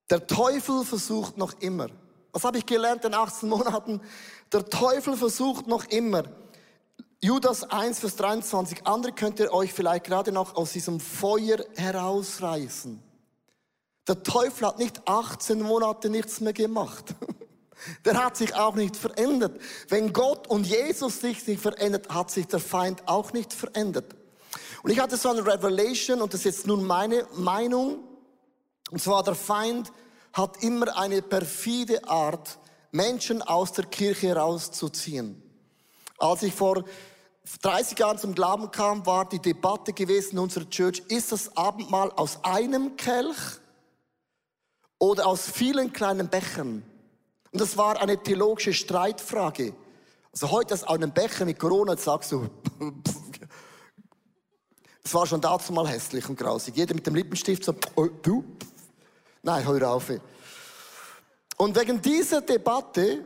Der 0.09 0.27
Teufel 0.27 0.85
versucht 0.85 1.37
noch 1.37 1.59
immer. 1.59 1.89
Was 2.31 2.43
habe 2.43 2.57
ich 2.57 2.65
gelernt 2.65 3.03
in 3.05 3.13
18 3.13 3.49
Monaten? 3.49 4.01
Der 4.51 4.65
Teufel 4.65 5.17
versucht 5.17 5.67
noch 5.67 5.85
immer. 5.85 6.23
Judas 7.21 7.63
1, 7.63 7.99
Vers 7.99 8.15
23. 8.17 8.85
Andere 8.85 9.11
könnt 9.13 9.39
ihr 9.39 9.51
euch 9.51 9.73
vielleicht 9.73 10.05
gerade 10.05 10.31
noch 10.31 10.55
aus 10.55 10.73
diesem 10.73 10.99
Feuer 10.99 11.57
herausreißen. 11.75 13.01
Der 14.07 14.21
Teufel 14.21 14.67
hat 14.67 14.77
nicht 14.77 15.07
18 15.07 15.61
Monate 15.61 16.09
nichts 16.09 16.39
mehr 16.39 16.53
gemacht. 16.53 17.15
Der 18.05 18.23
hat 18.23 18.37
sich 18.37 18.55
auch 18.55 18.75
nicht 18.75 18.95
verändert. 18.95 19.59
Wenn 19.89 20.13
Gott 20.13 20.47
und 20.47 20.65
Jesus 20.65 21.19
sich 21.19 21.45
nicht 21.47 21.61
verändert, 21.61 22.09
hat 22.09 22.31
sich 22.31 22.47
der 22.47 22.59
Feind 22.59 23.03
auch 23.07 23.33
nicht 23.33 23.53
verändert. 23.53 24.15
Und 24.81 24.91
ich 24.91 24.99
hatte 24.99 25.17
so 25.17 25.29
eine 25.29 25.45
Revelation, 25.45 26.21
und 26.21 26.33
das 26.33 26.41
ist 26.41 26.45
jetzt 26.45 26.67
nun 26.67 26.85
meine 26.85 27.27
Meinung, 27.33 27.99
und 28.91 29.01
zwar 29.01 29.23
der 29.23 29.35
Feind 29.35 29.91
hat 30.31 30.63
immer 30.63 30.97
eine 30.97 31.21
perfide 31.21 32.07
Art, 32.07 32.59
Menschen 32.95 33.41
aus 33.41 33.73
der 33.73 33.85
Kirche 33.85 34.35
rauszuziehen. 34.35 35.41
Als 36.17 36.43
ich 36.43 36.53
vor 36.53 36.85
30 37.61 37.99
Jahren 37.99 38.17
zum 38.17 38.33
Glauben 38.33 38.71
kam, 38.71 39.05
war 39.05 39.27
die 39.27 39.39
Debatte 39.39 39.93
gewesen 39.93 40.33
in 40.33 40.39
unserer 40.39 40.69
Church, 40.69 41.03
ist 41.09 41.31
das 41.31 41.55
Abendmahl 41.57 42.11
aus 42.11 42.43
einem 42.43 42.95
Kelch 42.95 43.37
oder 44.97 45.27
aus 45.27 45.49
vielen 45.49 45.93
kleinen 45.93 46.29
Bechern? 46.29 46.83
Und 47.51 47.61
das 47.61 47.77
war 47.77 48.01
eine 48.01 48.21
theologische 48.21 48.73
Streitfrage. 48.73 49.73
Also 50.31 50.51
heute 50.51 50.73
aus 50.73 50.83
einem 50.83 51.11
Becher 51.11 51.45
mit 51.45 51.59
Corona, 51.59 51.95
sagst 51.97 52.31
du, 52.31 52.49
es 55.03 55.13
war 55.13 55.27
schon 55.27 55.41
dazu 55.41 55.71
mal 55.71 55.87
hässlich 55.87 56.27
und 56.27 56.37
grausig. 56.37 56.75
Jeder 56.75 56.95
mit 56.95 57.05
dem 57.05 57.15
Lippenstift 57.15 57.63
so, 57.63 57.75
oh, 57.95 58.07
du, 58.21 58.43
Nein, 59.45 59.63
hör 59.63 59.91
auf. 59.91 60.11
Und 61.57 61.77
wegen 61.77 62.01
dieser 62.01 62.41
Debatte 62.41 63.25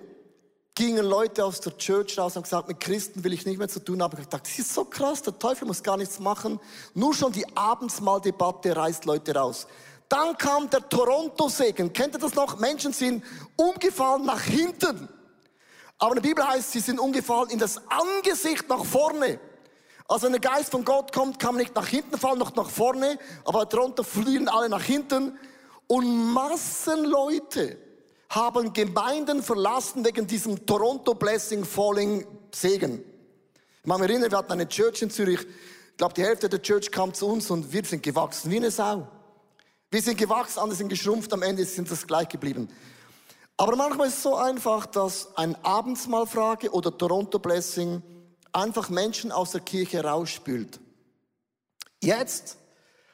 gingen 0.75 1.05
Leute 1.05 1.43
aus 1.43 1.59
der 1.59 1.77
Church 1.77 2.17
raus 2.17 2.37
und 2.37 2.43
gesagt, 2.43 2.67
mit 2.67 2.79
Christen 2.79 3.23
will 3.23 3.33
ich 3.33 3.45
nicht 3.45 3.57
mehr 3.57 3.67
zu 3.67 3.83
tun 3.83 4.01
haben. 4.01 4.17
Ich 4.19 4.27
dachte, 4.27 4.49
das 4.49 4.59
ist 4.59 4.73
so 4.73 4.85
krass, 4.85 5.21
der 5.21 5.37
Teufel 5.37 5.67
muss 5.67 5.83
gar 5.83 5.97
nichts 5.97 6.19
machen. 6.19 6.59
Nur 6.93 7.13
schon 7.13 7.33
die 7.33 7.45
Abendsmahldebatte 7.57 8.75
reißt 8.75 9.05
Leute 9.05 9.35
raus. 9.35 9.67
Dann 10.07 10.37
kam 10.37 10.69
der 10.69 10.87
Toronto-Segen. 10.87 11.91
Kennt 11.91 12.15
ihr 12.15 12.19
das 12.19 12.33
noch? 12.33 12.59
Menschen 12.59 12.93
sind 12.93 13.23
umgefallen 13.57 14.25
nach 14.25 14.41
hinten. 14.41 15.09
Aber 15.97 16.15
in 16.15 16.21
der 16.21 16.29
Bibel 16.29 16.47
heißt, 16.47 16.71
sie 16.71 16.79
sind 16.79 16.97
umgefallen 16.97 17.49
in 17.49 17.59
das 17.59 17.81
Angesicht 17.89 18.69
nach 18.69 18.85
vorne. 18.85 19.39
Also 20.07 20.25
wenn 20.25 20.31
der 20.31 20.41
Geist 20.41 20.71
von 20.71 20.85
Gott 20.85 21.11
kommt, 21.11 21.39
kann 21.39 21.55
man 21.55 21.61
nicht 21.61 21.75
nach 21.75 21.87
hinten 21.87 22.17
fallen, 22.17 22.39
noch 22.39 22.55
nach 22.55 22.69
vorne. 22.69 23.19
Aber 23.43 23.67
Toronto 23.67 24.03
fliehen 24.03 24.47
alle 24.47 24.69
nach 24.69 24.81
hinten. 24.81 25.37
Und 25.87 26.33
Massenleute 26.33 27.77
haben 28.29 28.73
Gemeinden 28.73 29.41
verlassen 29.41 30.05
wegen 30.05 30.27
diesem 30.27 30.65
Toronto 30.65 31.15
Blessing 31.15 31.65
Falling 31.65 32.25
Segen. 32.53 33.03
Ich 33.81 33.87
mag 33.87 33.99
mich 33.99 34.09
erinnern, 34.09 34.31
wir 34.31 34.37
hatten 34.37 34.51
eine 34.51 34.67
Church 34.67 35.01
in 35.01 35.09
Zürich. 35.09 35.39
Ich 35.41 35.97
glaube, 35.97 36.13
die 36.13 36.23
Hälfte 36.23 36.47
der 36.47 36.61
Church 36.61 36.91
kam 36.91 37.13
zu 37.13 37.27
uns 37.27 37.49
und 37.49 37.71
wir 37.73 37.83
sind 37.83 38.03
gewachsen 38.03 38.51
wie 38.51 38.57
eine 38.57 38.71
Sau. 38.71 39.07
Wir 39.91 40.01
sind 40.01 40.17
gewachsen, 40.17 40.59
andere 40.59 40.77
sind 40.77 40.89
geschrumpft, 40.89 41.33
am 41.33 41.41
Ende 41.41 41.65
sind 41.65 41.89
das 41.89 42.05
gleich 42.05 42.29
geblieben. 42.29 42.69
Aber 43.57 43.75
manchmal 43.75 44.07
ist 44.07 44.17
es 44.17 44.23
so 44.23 44.35
einfach, 44.35 44.85
dass 44.85 45.35
ein 45.35 45.55
Abendsmahlfrage 45.65 46.71
oder 46.71 46.95
Toronto 46.95 47.39
Blessing 47.39 48.01
einfach 48.53 48.89
Menschen 48.89 49.31
aus 49.31 49.51
der 49.51 49.61
Kirche 49.61 50.03
rausspült. 50.03 50.79
Jetzt 52.01 52.57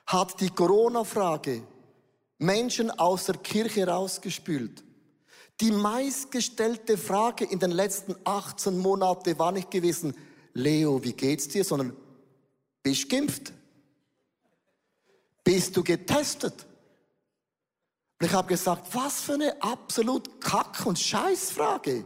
hat 0.06 0.39
die 0.39 0.49
Corona-Frage 0.49 1.63
Menschen 2.38 2.91
aus 2.91 3.25
der 3.25 3.38
Kirche 3.38 3.88
rausgespült. 3.88 4.85
Die 5.62 5.72
meistgestellte 5.72 6.98
Frage 6.98 7.46
in 7.46 7.60
den 7.60 7.72
letzten 7.72 8.15
18 8.26 8.78
Monaten 8.78 9.39
war 9.39 9.52
nicht 9.52 9.72
gewesen, 9.72 10.13
Leo, 10.54 11.02
wie 11.04 11.13
geht's 11.13 11.48
dir, 11.48 11.63
sondern 11.63 11.96
bist 12.84 13.04
du 13.04 13.08
geimpft? 13.15 13.54
Bist 15.44 15.76
du 15.78 15.84
getestet? 15.84 16.65
Und 18.20 18.28
ich 18.28 18.34
habe 18.34 18.48
gesagt, 18.48 18.94
was 18.94 19.22
für 19.22 19.34
eine 19.34 19.62
absolut 19.62 20.41
Kack- 20.41 20.86
und 20.86 20.98
Scheißfrage. 20.98 22.06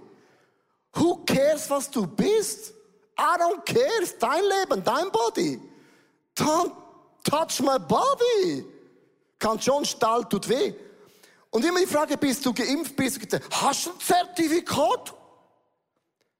Who 0.93 1.23
cares, 1.25 1.69
was 1.69 1.89
du 1.89 2.05
bist? 2.05 2.73
I 3.17 3.38
don't 3.39 3.63
care, 3.65 4.07
dein 4.19 4.43
Leben, 4.43 4.83
dein 4.83 5.12
Body. 5.12 5.59
Don't 6.35 6.71
touch 7.23 7.59
my 7.62 7.77
body. 7.77 8.65
Kann 9.38 9.59
schon, 9.62 9.85
Stall 9.85 10.27
tut 10.27 10.47
weh. 10.49 10.73
Und 11.51 11.65
immer 11.65 11.79
die 11.79 11.88
Frage, 11.88 12.17
bist 12.17 12.45
du 12.45 12.53
geimpft, 12.53 12.95
bist 12.95 13.15
du 13.15 13.19
getestet? 13.21 13.51
Hast 13.51 13.85
du 13.85 13.91
ein 13.91 13.99
Zertifikat? 13.99 15.13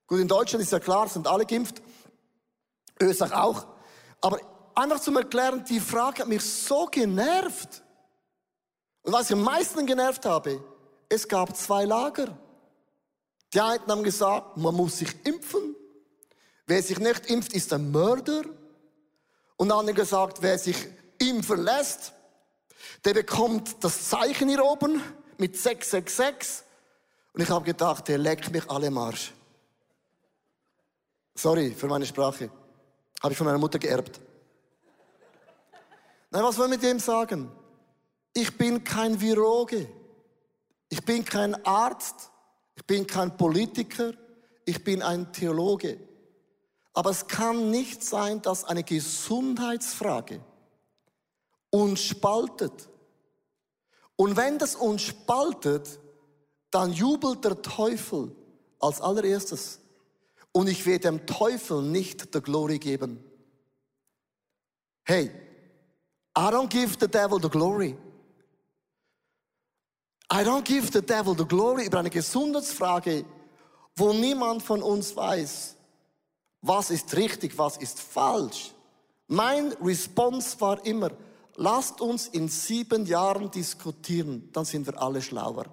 Gut, 0.06 0.20
in 0.20 0.28
Deutschland 0.28 0.64
ist 0.64 0.72
ja 0.72 0.80
klar, 0.80 1.08
sind 1.08 1.28
alle 1.28 1.46
geimpft. 1.46 1.82
Österreich 3.02 3.34
auch. 3.34 3.66
Aber 4.22 4.40
einfach 4.76 5.00
zum 5.00 5.18
Erklären, 5.18 5.64
die 5.66 5.80
Frage 5.80 6.22
hat 6.22 6.28
mich 6.28 6.44
so 6.44 6.86
genervt. 6.86 7.84
Und 9.04 9.14
was 9.14 9.30
ich 9.30 9.34
am 9.34 9.44
meisten 9.44 9.86
genervt 9.86 10.26
habe, 10.26 10.64
es 11.08 11.28
gab 11.28 11.56
zwei 11.56 11.86
Lager. 11.86 12.38
Die 13.54 13.62
einen 13.62 13.88
haben 13.88 14.04
gesagt, 14.04 14.58
man 14.58 14.76
muss 14.76 15.00
sich 15.00 15.26
impfen. 15.26 15.76
Wer 16.68 16.84
sich 16.84 17.00
nicht 17.00 17.26
impft, 17.28 17.54
ist 17.54 17.74
ein 17.74 17.90
Mörder. 17.92 18.44
Und 19.58 19.72
andere 19.72 19.96
gesagt, 19.96 20.42
wer 20.42 20.60
sich 20.60 20.88
impfen 21.18 21.64
lässt, 21.64 22.14
der 23.06 23.14
bekommt 23.14 23.84
das 23.84 24.10
Zeichen 24.10 24.50
hier 24.50 24.64
oben 24.64 25.02
mit 25.38 25.58
666. 25.58 26.64
Und 27.34 27.42
ich 27.42 27.50
habe 27.50 27.66
gedacht, 27.66 28.08
der 28.08 28.18
leckt 28.18 28.52
mich 28.52 28.70
alle 28.70 28.92
Marsch. 28.92 29.34
Sorry 31.36 31.72
für 31.72 31.88
meine 31.88 32.06
Sprache. 32.06 32.50
Habe 33.22 33.32
ich 33.32 33.38
von 33.38 33.46
meiner 33.46 33.58
Mutter 33.58 33.80
geerbt. 33.80 34.20
Nein, 36.32 36.44
was 36.44 36.58
wollen 36.58 36.72
wir 36.72 36.78
mit 36.78 36.84
dem 36.84 37.00
sagen? 37.00 37.52
Ich 38.34 38.58
bin 38.58 38.84
kein 38.84 39.20
Virologe. 39.20 39.90
Ich 40.90 41.04
bin 41.04 41.24
kein 41.24 41.66
Arzt. 41.66 42.32
Ich 42.76 42.86
bin 42.86 43.08
kein 43.08 43.36
Politiker. 43.36 44.14
Ich 44.66 44.84
bin 44.84 45.02
ein 45.02 45.32
Theologe. 45.32 46.00
Aber 46.94 47.12
es 47.12 47.28
kann 47.28 47.72
nicht 47.72 48.04
sein, 48.04 48.42
dass 48.42 48.66
eine 48.66 48.84
Gesundheitsfrage 48.84 50.42
uns 51.70 52.02
spaltet. 52.02 52.90
Und 54.16 54.36
wenn 54.36 54.58
das 54.58 54.76
uns 54.76 55.02
spaltet, 55.02 56.00
dann 56.72 56.94
jubelt 56.94 57.44
der 57.44 57.62
Teufel 57.62 58.36
als 58.80 59.02
allererstes. 59.02 59.80
Und 60.52 60.68
ich 60.68 60.86
werde 60.86 61.10
dem 61.10 61.26
Teufel 61.26 61.82
nicht 61.82 62.34
der 62.34 62.42
Glory 62.42 62.80
geben. 62.80 63.24
Hey, 65.04 65.32
I 66.38 66.52
don't 66.52 66.70
give 66.70 66.98
the 67.00 67.08
devil 67.08 67.40
the 67.42 67.50
glory. 67.50 67.98
I 70.32 70.44
don't 70.44 70.64
give 70.64 70.92
the 70.92 71.02
devil 71.02 71.36
the 71.36 71.46
glory 71.46 71.86
über 71.86 72.00
eine 72.00 72.12
Gesundheitsfrage, 72.12 73.26
wo 73.96 74.14
niemand 74.14 74.62
von 74.62 74.84
uns 74.84 75.16
weiß, 75.16 75.76
was 76.62 76.92
ist 76.92 77.16
richtig, 77.16 77.58
was 77.58 77.78
ist 77.78 78.00
falsch. 78.00 78.74
Mein 79.28 79.74
Response 79.82 80.60
war 80.62 80.86
immer, 80.86 81.10
lasst 81.60 82.00
uns 82.02 82.28
in 82.28 82.48
sieben 82.48 83.06
Jahren 83.06 83.52
diskutieren, 83.52 84.50
dann 84.54 84.66
sind 84.66 84.88
wir 84.88 85.00
alle 85.02 85.22
schlauer. 85.22 85.66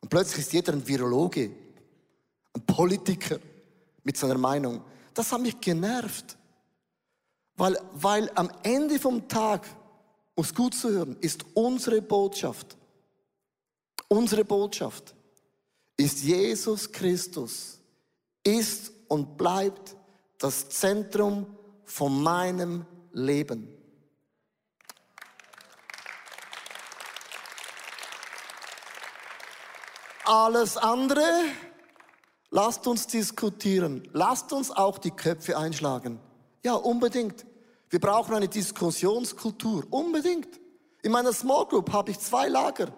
Und 0.00 0.08
plötzlich 0.08 0.40
ist 0.40 0.52
jeder 0.52 0.72
ein 0.72 0.86
Virologe, 0.86 1.50
ein 2.52 2.66
Politiker 2.66 3.38
mit 4.02 4.16
seiner 4.16 4.38
Meinung. 4.38 4.82
Das 5.14 5.32
hat 5.32 5.40
mich 5.40 5.60
genervt. 5.60 6.36
Weil, 7.56 7.78
weil 7.94 8.30
am 8.34 8.50
Ende 8.62 8.98
vom 8.98 9.26
Tag, 9.28 9.66
um 10.34 10.44
es 10.44 10.54
gut 10.54 10.74
zu 10.74 10.90
hören, 10.90 11.16
ist 11.20 11.44
unsere 11.54 12.02
Botschaft, 12.02 12.76
unsere 14.08 14.44
Botschaft 14.44 15.14
ist 15.96 16.22
Jesus 16.22 16.90
Christus, 16.92 17.80
ist 18.44 18.92
und 19.08 19.36
bleibt 19.36 19.96
das 20.38 20.68
Zentrum 20.68 21.46
von 21.84 22.22
meinem 22.22 22.86
Leben. 23.12 23.77
Alles 30.28 30.76
andere, 30.76 31.24
lasst 32.50 32.86
uns 32.86 33.06
diskutieren. 33.06 34.06
Lasst 34.12 34.52
uns 34.52 34.70
auch 34.70 34.98
die 34.98 35.10
Köpfe 35.10 35.56
einschlagen. 35.56 36.20
Ja, 36.62 36.74
unbedingt. 36.74 37.46
Wir 37.88 37.98
brauchen 37.98 38.34
eine 38.34 38.46
Diskussionskultur. 38.46 39.84
Unbedingt. 39.88 40.60
In 41.00 41.12
meiner 41.12 41.32
Small 41.32 41.64
Group 41.64 41.90
habe 41.94 42.10
ich 42.10 42.18
zwei 42.18 42.48
Lager. 42.48 42.88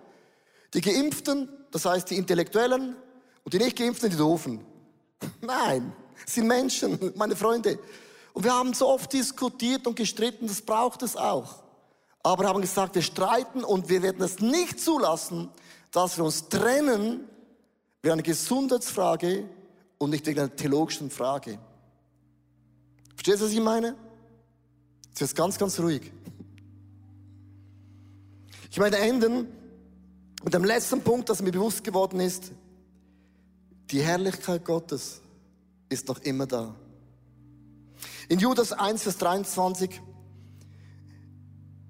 Die 0.75 0.81
Geimpften, 0.81 1.49
das 1.71 1.85
heißt 1.85 2.11
die 2.11 2.17
Intellektuellen, 2.17 2.97
und 3.45 3.55
die 3.55 3.59
nicht 3.59 3.79
Geimpften, 3.79 4.11
die 4.11 4.17
Doofen. 4.17 4.67
Nein, 5.41 5.93
sind 6.27 6.49
Menschen, 6.49 7.13
meine 7.15 7.37
Freunde. 7.37 7.79
Und 8.33 8.43
wir 8.43 8.53
haben 8.53 8.75
so 8.75 8.89
oft 8.89 9.13
diskutiert 9.13 9.87
und 9.87 9.95
gestritten, 9.95 10.49
das 10.49 10.63
braucht 10.63 11.05
es 11.05 11.15
auch. 11.15 11.63
Aber 12.25 12.49
haben 12.49 12.61
gesagt, 12.61 12.97
wir 12.97 13.03
streiten 13.03 13.63
und 13.63 13.89
wir 13.89 14.03
werden 14.03 14.21
es 14.21 14.41
nicht 14.41 14.81
zulassen, 14.81 15.49
dass 15.91 16.17
wir 16.17 16.25
uns 16.25 16.49
trennen 16.49 17.25
wie 18.03 18.11
eine 18.11 18.23
Gesundheitsfrage 18.23 19.49
und 19.99 20.11
nicht 20.11 20.27
wegen 20.27 20.41
einer 20.41 20.55
theologischen 20.55 21.11
Frage. 21.11 21.59
Verstehst 23.15 23.41
du, 23.41 23.45
was 23.47 23.53
ich 23.53 23.61
meine? 23.61 23.97
Jetzt 25.09 25.21
ist 25.21 25.37
ganz, 25.37 25.59
ganz 25.59 25.79
ruhig. 25.79 26.11
Ich 28.71 28.79
meine 28.79 28.97
enden 28.99 29.49
mit 30.43 30.55
dem 30.55 30.65
letzten 30.65 31.03
Punkt, 31.03 31.29
das 31.29 31.43
mir 31.43 31.51
bewusst 31.51 31.85
geworden 31.85 32.21
ist. 32.21 32.53
Die 33.91 34.01
Herrlichkeit 34.01 34.65
Gottes 34.65 35.21
ist 35.89 36.09
noch 36.09 36.19
immer 36.21 36.47
da. 36.47 36.75
In 38.29 38.39
Judas 38.39 38.73
1, 38.73 39.03
Vers 39.03 39.19
23 39.19 40.01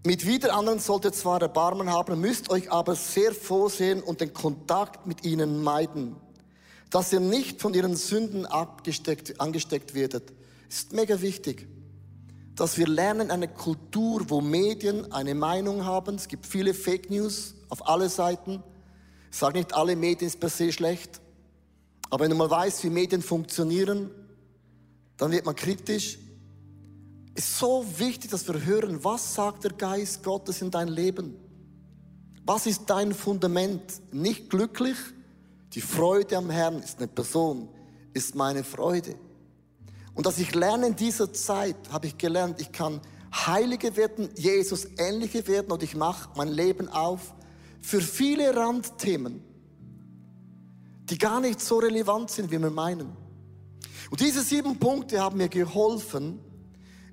mit 0.03 0.27
wieder 0.27 0.55
anderen 0.55 0.79
ihr 0.79 1.13
zwar 1.13 1.43
Erbarmen 1.43 1.91
haben, 1.91 2.21
müsst 2.21 2.51
euch 2.51 2.71
aber 2.73 2.95
sehr 2.95 3.35
vorsehen 3.35 4.03
und 4.03 4.21
den 4.21 4.33
Kontakt 4.33 5.07
mit 5.07 5.25
ihnen 5.25 5.63
meiden, 5.63 6.17
dass 6.89 7.13
ihr 7.13 7.21
nicht 7.21 7.61
von 7.61 7.75
ihren 7.75 7.97
Sünden 7.97 8.47
abgesteckt, 8.47 9.41
angesteckt 9.41 9.95
werdet. 9.95 10.33
Ist 10.69 10.93
mega 10.93 11.21
wichtig, 11.21 11.69
dass 12.55 12.79
wir 12.79 12.87
lernen 12.87 13.31
eine 13.31 13.49
Kultur, 13.49 14.29
wo 14.29 14.41
Medien 14.41 15.13
eine 15.13 15.35
Meinung 15.35 15.85
haben. 15.85 16.15
Es 16.15 16.29
gibt 16.29 16.47
viele 16.47 16.75
Fake 16.75 17.11
News 17.11 17.55
auf 17.69 17.87
alle 17.87 18.09
Seiten. 18.09 18.63
Ich 19.31 19.37
sage 19.37 19.59
nicht, 19.59 19.75
alle 19.75 19.97
Medien 19.97 20.31
sind 20.31 20.41
per 20.41 20.49
se 20.49 20.73
schlecht. 20.73 21.21
Aber 22.09 22.25
wenn 22.25 22.31
du 22.31 22.37
mal 22.37 22.51
weißt, 22.51 22.83
wie 22.85 22.91
Medien 22.91 23.23
funktionieren, 23.23 24.11
dann 25.17 25.31
wird 25.31 25.45
man 25.45 25.55
kritisch 25.55 26.19
ist 27.35 27.59
so 27.59 27.85
wichtig, 27.97 28.31
dass 28.31 28.47
wir 28.49 28.65
hören, 28.65 29.03
was 29.05 29.35
sagt 29.35 29.65
der 29.65 29.73
Geist 29.73 30.23
Gottes 30.23 30.63
in 30.63 30.71
dein 30.71 30.89
Leben? 30.89 31.37
Was 32.45 32.67
ist 32.67 32.83
dein 32.87 33.15
Fundament? 33.15 33.83
Nicht 34.13 34.51
glücklich? 34.51 34.97
Die 35.75 35.81
Freude 35.81 36.37
am 36.37 36.51
Herrn 36.51 36.83
ist 36.83 36.99
eine 36.99 37.07
Person, 37.07 37.69
ist 38.13 38.35
meine 38.35 38.65
Freude. 38.65 39.15
Und 40.15 40.27
dass 40.27 40.39
ich 40.39 40.55
lerne 40.55 40.89
in 40.89 40.97
dieser 40.97 41.33
Zeit, 41.33 41.77
habe 41.91 42.09
ich 42.09 42.19
gelernt, 42.19 42.61
ich 42.61 42.73
kann 42.73 43.01
heilige 43.33 43.97
werden, 43.97 44.29
Jesus 44.35 44.89
ähnliche 44.99 45.47
werden 45.47 45.71
und 45.71 45.83
ich 45.83 45.95
mache 45.95 46.31
mein 46.37 46.49
Leben 46.49 46.89
auf 46.89 47.35
für 47.81 48.01
viele 48.01 48.55
Randthemen, 48.55 49.43
die 51.05 51.19
gar 51.19 51.41
nicht 51.41 51.61
so 51.61 51.79
relevant 51.79 52.31
sind, 52.31 52.51
wie 52.51 52.59
wir 52.59 52.71
meinen. 52.71 53.17
Und 54.11 54.21
diese 54.21 54.43
sieben 54.43 54.79
Punkte 54.79 55.21
haben 55.21 55.39
mir 55.39 55.49
geholfen, 55.49 56.41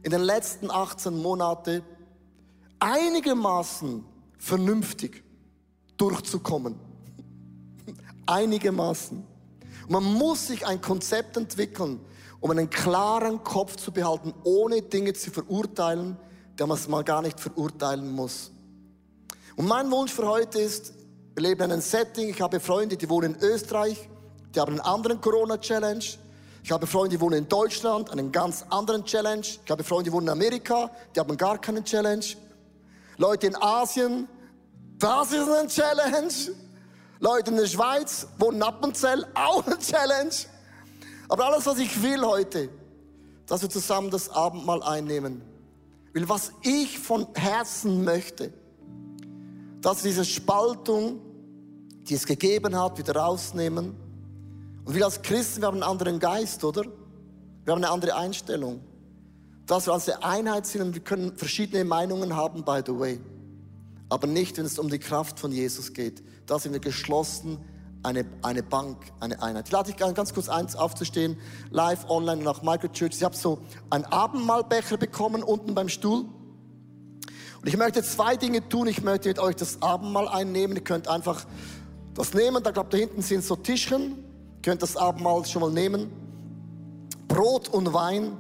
in 0.04 0.12
den 0.12 0.22
letzten 0.22 0.72
18 0.72 1.18
Monaten 1.18 1.82
einigermaßen 2.80 4.04
vernünftig 4.38 5.24
durchzukommen. 5.98 6.76
einigermaßen. 8.26 9.24
Man 9.90 10.04
muss 10.04 10.48
sich 10.48 10.66
ein 10.66 10.82
Konzept 10.82 11.38
entwickeln, 11.38 12.00
um 12.40 12.52
einen 12.52 12.70
klaren 12.70 13.44
Kopf 13.44 13.78
zu 13.78 13.92
behalten, 13.92 14.34
ohne 14.44 14.82
Dinge 14.82 15.14
zu 15.14 15.32
verurteilen, 15.32 16.18
der 16.60 16.68
man 16.68 16.78
es 16.78 16.88
mal 16.88 17.04
gar 17.04 17.22
nicht 17.22 17.40
verurteilen 17.40 18.12
muss. 18.12 18.52
Und 19.56 19.68
mein 19.68 19.90
Wunsch 19.92 20.14
für 20.14 20.28
heute 20.28 20.60
ist, 20.60 20.94
wir 21.34 21.44
leben 21.44 21.64
in 21.64 21.72
einem 21.72 21.82
Setting, 21.82 22.30
ich 22.30 22.42
habe 22.42 22.60
Freunde, 22.60 22.98
die 22.98 23.10
wohnen 23.10 23.36
in 23.36 23.42
Österreich, 23.42 24.10
die 24.54 24.60
haben 24.60 24.74
einen 24.74 24.82
anderen 24.82 25.22
Corona-Challenge, 25.22 26.04
ich 26.68 26.72
habe 26.74 26.86
Freunde, 26.86 27.12
die 27.12 27.22
wohnen 27.22 27.38
in 27.38 27.48
Deutschland, 27.48 28.12
einen 28.12 28.30
ganz 28.30 28.66
anderen 28.70 29.06
Challenge. 29.06 29.40
Ich 29.40 29.72
habe 29.72 29.86
Freunde, 29.86 30.10
die 30.10 30.12
wohnen 30.12 30.28
in 30.28 30.34
Amerika, 30.34 30.92
die 31.16 31.20
haben 31.22 31.38
gar 31.38 31.58
keinen 31.62 31.86
Challenge. 31.86 32.26
Leute 33.16 33.48
in 33.48 33.56
Asien, 33.56 34.28
das 35.00 35.32
ist 35.32 35.48
ein 35.48 35.70
Challenge. 35.70 36.34
Leute 37.22 37.52
in 37.52 37.56
der 37.56 37.68
Schweiz 37.68 38.28
wohnen 38.38 38.62
Appenzell, 38.62 39.26
auch 39.34 39.66
ein 39.66 39.80
Challenge. 39.80 40.34
Aber 41.30 41.46
alles, 41.46 41.66
was 41.66 41.80
ich 41.80 42.04
will 42.04 42.22
heute, 42.26 42.68
dass 43.46 43.62
wir 43.62 43.70
zusammen 43.70 44.12
das 44.12 44.28
Abendmahl 44.28 44.84
einnehmen. 44.84 45.42
Will, 46.12 46.28
was 46.28 46.52
ich 46.64 47.00
von 47.00 47.28
Herzen 47.34 48.04
möchte, 48.04 48.52
dass 49.80 50.04
wir 50.04 50.10
diese 50.12 50.26
Spaltung, 50.26 51.22
die 52.10 52.16
es 52.16 52.26
gegeben 52.26 52.78
hat, 52.78 52.98
wieder 52.98 53.16
rausnehmen 53.16 54.07
und 54.88 54.96
wir 54.96 55.04
als 55.04 55.22
Christen, 55.22 55.62
wir 55.62 55.68
haben 55.68 55.84
einen 55.84 55.84
anderen 55.84 56.18
Geist, 56.18 56.64
oder? 56.64 56.84
Wir 57.66 57.74
haben 57.74 57.84
eine 57.84 57.90
andere 57.90 58.16
Einstellung. 58.16 58.80
Dass 59.66 59.86
wir 59.86 59.92
als 59.92 60.08
eine 60.08 60.24
Einheit 60.24 60.66
sind 60.66 60.82
und 60.82 60.94
wir 60.94 61.04
können 61.04 61.36
verschiedene 61.36 61.84
Meinungen 61.84 62.38
haben, 62.38 62.64
by 62.64 62.80
the 62.86 62.98
way. 62.98 63.20
Aber 64.08 64.28
nicht, 64.28 64.58
wenn 64.58 64.64
es 64.66 64.80
um 64.80 64.90
die 64.90 64.98
Kraft 64.98 65.42
von 65.42 65.52
Jesus 65.52 65.92
geht. 65.92 66.24
Da 66.46 66.58
sind 66.58 66.72
wir 66.72 66.80
geschlossen, 66.80 67.58
eine, 68.02 68.24
eine 68.44 68.64
Bank, 68.64 69.12
eine 69.20 69.42
Einheit. 69.44 69.66
Ich 69.68 69.74
lade 69.74 69.92
dich 69.92 69.98
ganz 69.98 70.34
kurz 70.34 70.48
eins 70.48 70.78
aufzustehen, 70.78 71.36
live, 71.70 72.10
online 72.10 72.42
nach 72.42 72.62
Michael 72.62 72.94
Church. 72.94 73.12
Ich 73.18 73.24
habe 73.26 73.36
so 73.36 73.60
einen 73.90 74.06
Abendmahlbecher 74.06 74.96
bekommen 74.96 75.44
unten 75.44 75.76
beim 75.76 75.90
Stuhl. 75.90 76.20
Und 77.60 77.68
ich 77.68 77.76
möchte 77.76 78.02
zwei 78.04 78.38
Dinge 78.38 78.70
tun. 78.70 78.88
Ich 78.88 79.04
möchte 79.04 79.28
mit 79.28 79.40
euch 79.40 79.58
das 79.58 79.82
Abendmahl 79.82 80.30
einnehmen. 80.30 80.78
Ihr 80.78 80.84
könnt 80.86 81.10
einfach 81.10 81.44
das 82.14 82.34
nehmen. 82.34 82.64
Da 82.64 82.72
glaube 82.72 82.88
da 82.90 82.96
hinten 82.96 83.22
sind 83.22 83.44
so 83.44 83.58
Tischchen 83.58 84.24
könnt 84.68 84.82
das 84.82 84.98
Abendmahl 84.98 85.46
schon 85.46 85.62
mal 85.62 85.72
nehmen. 85.72 86.12
Brot 87.30 87.70
und 87.70 87.94
Wein. 87.94 88.34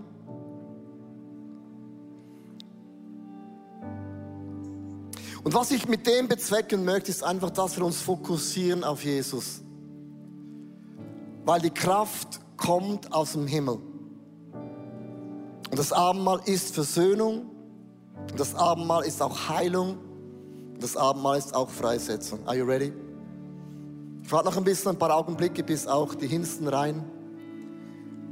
Und 5.46 5.54
was 5.54 5.72
ich 5.72 5.88
mit 5.88 6.06
dem 6.06 6.28
bezwecken 6.28 6.84
möchte, 6.84 7.12
ist 7.12 7.24
einfach, 7.24 7.50
dass 7.52 7.78
wir 7.78 7.86
uns 7.86 8.02
fokussieren 8.02 8.84
auf 8.84 9.06
Jesus. 9.06 9.62
Weil 11.46 11.62
die 11.62 11.70
Kraft 11.70 12.42
kommt 12.58 13.13
aus 13.13 13.32
dem 13.32 13.48
Himmel. 13.48 13.76
Und 15.72 15.80
das 15.80 15.94
Abendmahl 15.94 16.42
ist 16.44 16.76
Versöhnung. 16.76 17.46
Das 18.36 18.54
Abendmahl 18.54 19.06
ist 19.06 19.22
auch 19.22 19.48
Heilung. 19.48 19.98
Das 20.78 20.98
Abendmahl 20.98 21.38
ist 21.38 21.56
auch 21.56 21.70
Freisetzung. 21.70 22.46
Are 22.46 22.58
you 22.58 22.66
ready? 22.66 22.92
Warte 24.30 24.50
noch 24.50 24.58
ein 24.58 24.63
bisschen, 24.66 24.92
ein 24.92 25.00
paar 25.00 25.16
Augenblicke, 25.16 25.63
bis 25.63 25.88
auch 25.88 26.13
die 26.13 26.28
Hinsten 26.28 26.68
rein 26.68 27.04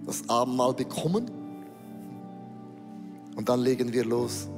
das 0.05 0.27
Abendmahl 0.29 0.73
bekommen. 0.73 1.31
Und 3.36 3.49
dann 3.49 3.62
legen 3.62 3.91
wir 3.91 4.05
los. 4.05 4.49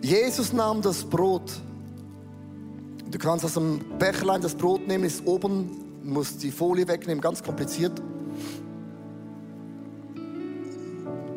Jesus 0.00 0.52
nahm 0.52 0.80
das 0.82 1.02
Brot. 1.04 1.50
Du 3.10 3.18
kannst 3.18 3.44
aus 3.44 3.54
dem 3.54 3.80
Becherlein 3.98 4.40
das 4.40 4.54
Brot 4.54 4.86
nehmen, 4.86 5.04
ist 5.04 5.26
oben, 5.26 5.83
musst 6.04 6.42
die 6.42 6.50
Folie 6.50 6.86
wegnehmen, 6.86 7.20
ganz 7.20 7.42
kompliziert. 7.42 8.00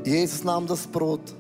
Jesus 0.04 0.44
nahm 0.44 0.68
das 0.68 0.88
Brot. 0.88 1.34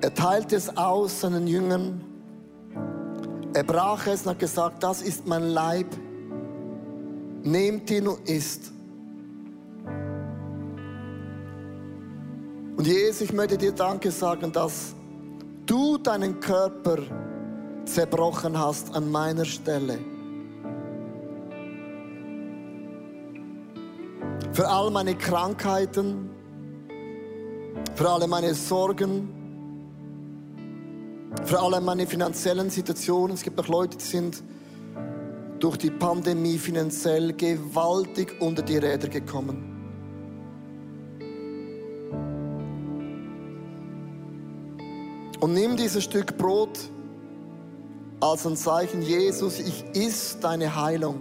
Er 0.00 0.14
teilte 0.14 0.56
es 0.56 0.76
aus 0.76 1.20
seinen 1.20 1.46
Jüngern. 1.46 2.04
Er 3.54 3.64
brach 3.64 4.06
es 4.06 4.22
und 4.22 4.30
hat 4.30 4.38
gesagt, 4.38 4.82
das 4.82 5.02
ist 5.02 5.26
mein 5.26 5.48
Leib. 5.48 5.86
Nehmt 7.42 7.90
ihn 7.90 8.06
und 8.06 8.28
isst. 8.28 8.72
Und 12.76 12.86
Jesus, 12.86 13.22
ich 13.22 13.32
möchte 13.32 13.58
dir 13.58 13.72
Danke 13.72 14.12
sagen, 14.12 14.52
dass 14.52 14.94
du 15.68 15.98
deinen 15.98 16.40
Körper 16.40 16.98
zerbrochen 17.84 18.58
hast 18.58 18.94
an 18.94 19.10
meiner 19.10 19.44
Stelle. 19.44 19.98
Für 24.52 24.68
all 24.68 24.90
meine 24.90 25.14
Krankheiten, 25.14 26.30
für 27.94 28.08
alle 28.08 28.26
meine 28.26 28.54
Sorgen, 28.54 29.28
für 31.44 31.60
alle 31.60 31.80
meine 31.80 32.06
finanziellen 32.06 32.70
Situationen. 32.70 33.34
Es 33.34 33.42
gibt 33.42 33.60
auch 33.60 33.68
Leute, 33.68 33.98
die 33.98 34.04
sind 34.04 34.42
durch 35.60 35.76
die 35.76 35.90
Pandemie 35.90 36.58
finanziell 36.58 37.32
gewaltig 37.34 38.40
unter 38.40 38.62
die 38.62 38.78
Räder 38.78 39.08
gekommen. 39.08 39.67
Und 45.40 45.54
nimm 45.54 45.76
dieses 45.76 46.02
Stück 46.02 46.36
Brot 46.36 46.78
als 48.20 48.44
ein 48.44 48.56
Zeichen, 48.56 49.02
Jesus, 49.02 49.60
ich 49.60 49.84
iss 49.94 50.38
deine 50.40 50.74
Heilung. 50.74 51.20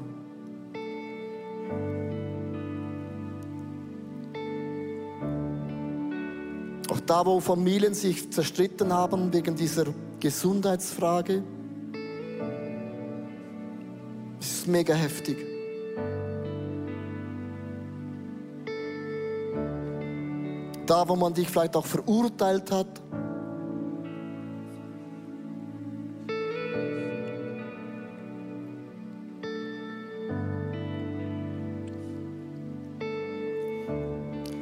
Auch 6.90 7.00
da, 7.02 7.26
wo 7.26 7.40
Familien 7.40 7.94
sich 7.94 8.32
zerstritten 8.32 8.92
haben 8.92 9.32
wegen 9.32 9.56
dieser 9.56 9.86
Gesundheitsfrage, 10.20 11.44
ist 14.40 14.62
es 14.62 14.68
mega 14.68 14.96
heftig. 14.96 15.46
Da, 20.88 21.08
wo 21.08 21.16
man 21.16 21.34
dich 21.36 21.50
vielleicht 21.50 21.76
auch 21.76 21.86
verurteilt 21.86 22.72
hat, 22.72 23.02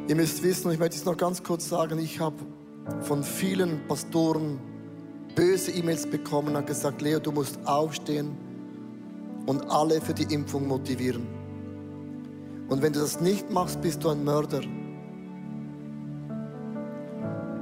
Ihr 0.07 0.15
müsst 0.15 0.43
wissen, 0.43 0.71
ich 0.71 0.77
möchte 0.77 0.97
es 0.97 1.05
noch 1.05 1.17
ganz 1.17 1.41
kurz 1.41 1.67
sagen, 1.67 1.97
ich 1.97 2.19
habe 2.19 2.35
von 3.01 3.23
vielen 3.23 3.87
Pastoren 3.87 4.59
böse 5.35 5.71
E-Mails 5.71 6.05
bekommen 6.05 6.55
und 6.55 6.67
gesagt, 6.67 7.01
Leo, 7.01 7.19
du 7.19 7.31
musst 7.31 7.57
aufstehen 7.65 8.37
und 9.47 9.67
alle 9.71 9.99
für 10.01 10.13
die 10.13 10.31
Impfung 10.31 10.67
motivieren. 10.67 11.25
Und 12.69 12.83
wenn 12.83 12.93
du 12.93 12.99
das 12.99 13.19
nicht 13.19 13.49
machst, 13.51 13.81
bist 13.81 14.03
du 14.03 14.09
ein 14.09 14.23
Mörder. 14.23 14.61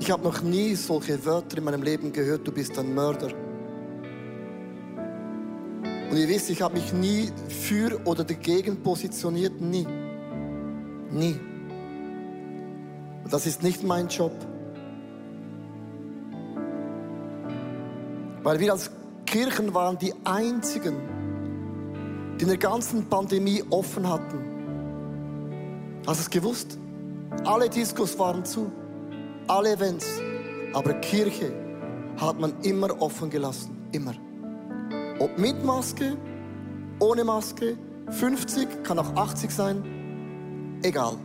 Ich 0.02 0.12
habe 0.12 0.24
noch 0.24 0.42
nie 0.42 0.76
solche 0.76 1.26
Wörter 1.26 1.60
in 1.60 1.64
meinem 1.64 1.82
Leben 1.82 2.12
gehört, 2.12 2.46
du 2.46 2.52
bist 2.52 2.78
ein 2.78 2.94
Mörder. 2.94 3.30
Und 6.12 6.18
ihr 6.18 6.28
wisst, 6.28 6.50
ich 6.50 6.62
habe 6.62 6.74
mich 6.74 6.92
nie 6.92 7.32
für 7.48 8.02
oder 8.04 8.26
dagegen 8.26 8.84
positioniert, 8.84 9.62
nie. 9.62 9.88
Nie. 11.10 11.40
Das 13.34 13.48
ist 13.48 13.63
nicht 13.63 13.82
mein 13.82 14.10
Job. 14.10 14.32
Weil 18.43 18.60
wir 18.60 18.74
als 18.74 18.91
Kirchen 19.26 19.74
waren 19.74 19.98
die 19.98 20.13
einzigen, 20.24 20.93
die 22.38 22.43
in 22.43 22.50
der 22.50 22.60
ganzen 22.60 23.10
Pandemie 23.10 23.63
offen 23.72 24.08
hatten. 24.08 24.38
Hast 26.06 26.19
du 26.19 26.24
es 26.26 26.30
gewusst? 26.30 26.78
Alle 27.43 27.69
Diskos 27.69 28.19
waren 28.19 28.46
zu, 28.46 28.72
alle 29.48 29.72
Events. 29.72 30.22
Aber 30.74 30.93
Kirche 30.93 31.52
hat 32.17 32.39
man 32.39 32.54
immer 32.62 33.02
offen 33.02 33.32
gelassen. 33.32 33.76
Immer. 33.93 34.13
Ob 35.17 35.39
mit 35.39 35.65
Maske, 35.65 36.17
ohne 37.00 37.24
Maske, 37.24 37.80
50, 38.12 38.84
kann 38.84 39.00
auch 39.00 39.15
80 39.15 39.50
sein, 39.50 40.80
egal. 40.84 41.17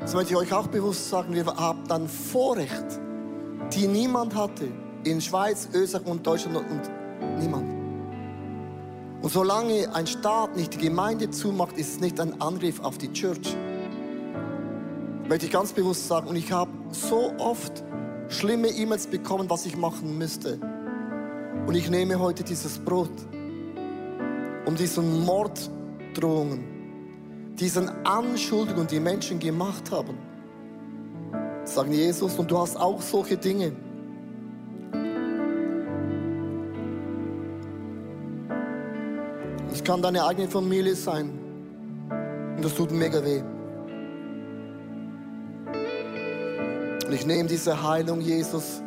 Das 0.00 0.14
möchte 0.14 0.32
ich 0.32 0.36
euch 0.36 0.52
auch 0.52 0.66
bewusst 0.66 1.10
sagen. 1.10 1.34
Wir 1.34 1.44
haben 1.44 1.86
dann 1.86 2.08
Vorrecht, 2.08 2.98
die 3.74 3.86
niemand 3.86 4.34
hatte. 4.34 4.68
In 5.04 5.20
Schweiz, 5.20 5.68
Österreich 5.72 6.06
und 6.06 6.26
Deutschland 6.26 6.56
und 6.56 7.38
niemand. 7.38 7.70
Und 9.22 9.30
solange 9.30 9.94
ein 9.94 10.06
Staat 10.06 10.56
nicht 10.56 10.74
die 10.74 10.78
Gemeinde 10.78 11.30
zumacht, 11.30 11.76
ist 11.76 11.94
es 11.94 12.00
nicht 12.00 12.18
ein 12.18 12.40
Angriff 12.40 12.80
auf 12.80 12.96
die 12.96 13.12
Church. 13.12 13.56
Möchte 15.28 15.46
ich 15.46 15.52
ganz 15.52 15.72
bewusst 15.72 16.08
sagen. 16.08 16.28
Und 16.28 16.36
ich 16.36 16.50
habe 16.50 16.70
so 16.90 17.32
oft 17.38 17.84
schlimme 18.28 18.68
E-Mails 18.68 19.06
bekommen, 19.06 19.50
was 19.50 19.66
ich 19.66 19.76
machen 19.76 20.16
müsste. 20.16 20.58
Und 21.66 21.74
ich 21.74 21.90
nehme 21.90 22.18
heute 22.18 22.42
dieses 22.42 22.78
Brot, 22.78 23.10
um 24.64 24.74
diesen 24.76 25.24
Morddrohungen 25.24 26.79
diesen 27.60 27.90
Anschuldigungen, 28.06 28.86
die 28.86 29.00
Menschen 29.00 29.38
gemacht 29.38 29.90
haben, 29.90 30.16
sagen 31.64 31.92
Jesus, 31.92 32.38
und 32.38 32.50
du 32.50 32.58
hast 32.58 32.76
auch 32.76 33.02
solche 33.02 33.36
Dinge. 33.36 33.72
Es 39.70 39.84
kann 39.84 40.00
deine 40.00 40.24
eigene 40.24 40.48
Familie 40.48 40.94
sein. 40.94 41.30
Und 42.56 42.64
das 42.64 42.74
tut 42.74 42.90
mega 42.90 43.22
weh. 43.24 43.42
Und 47.06 47.12
ich 47.12 47.26
nehme 47.26 47.48
diese 47.48 47.82
Heilung, 47.82 48.20
Jesus, 48.20 48.82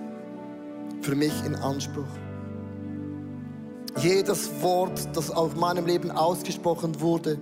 für 1.01 1.15
mich 1.15 1.34
in 1.45 1.55
Anspruch. 1.55 2.03
Jedes 3.97 4.49
Wort, 4.61 5.15
das 5.15 5.30
auf 5.30 5.55
meinem 5.55 5.86
Leben 5.86 6.09
ausgesprochen 6.09 6.99
wurde, 6.99 7.39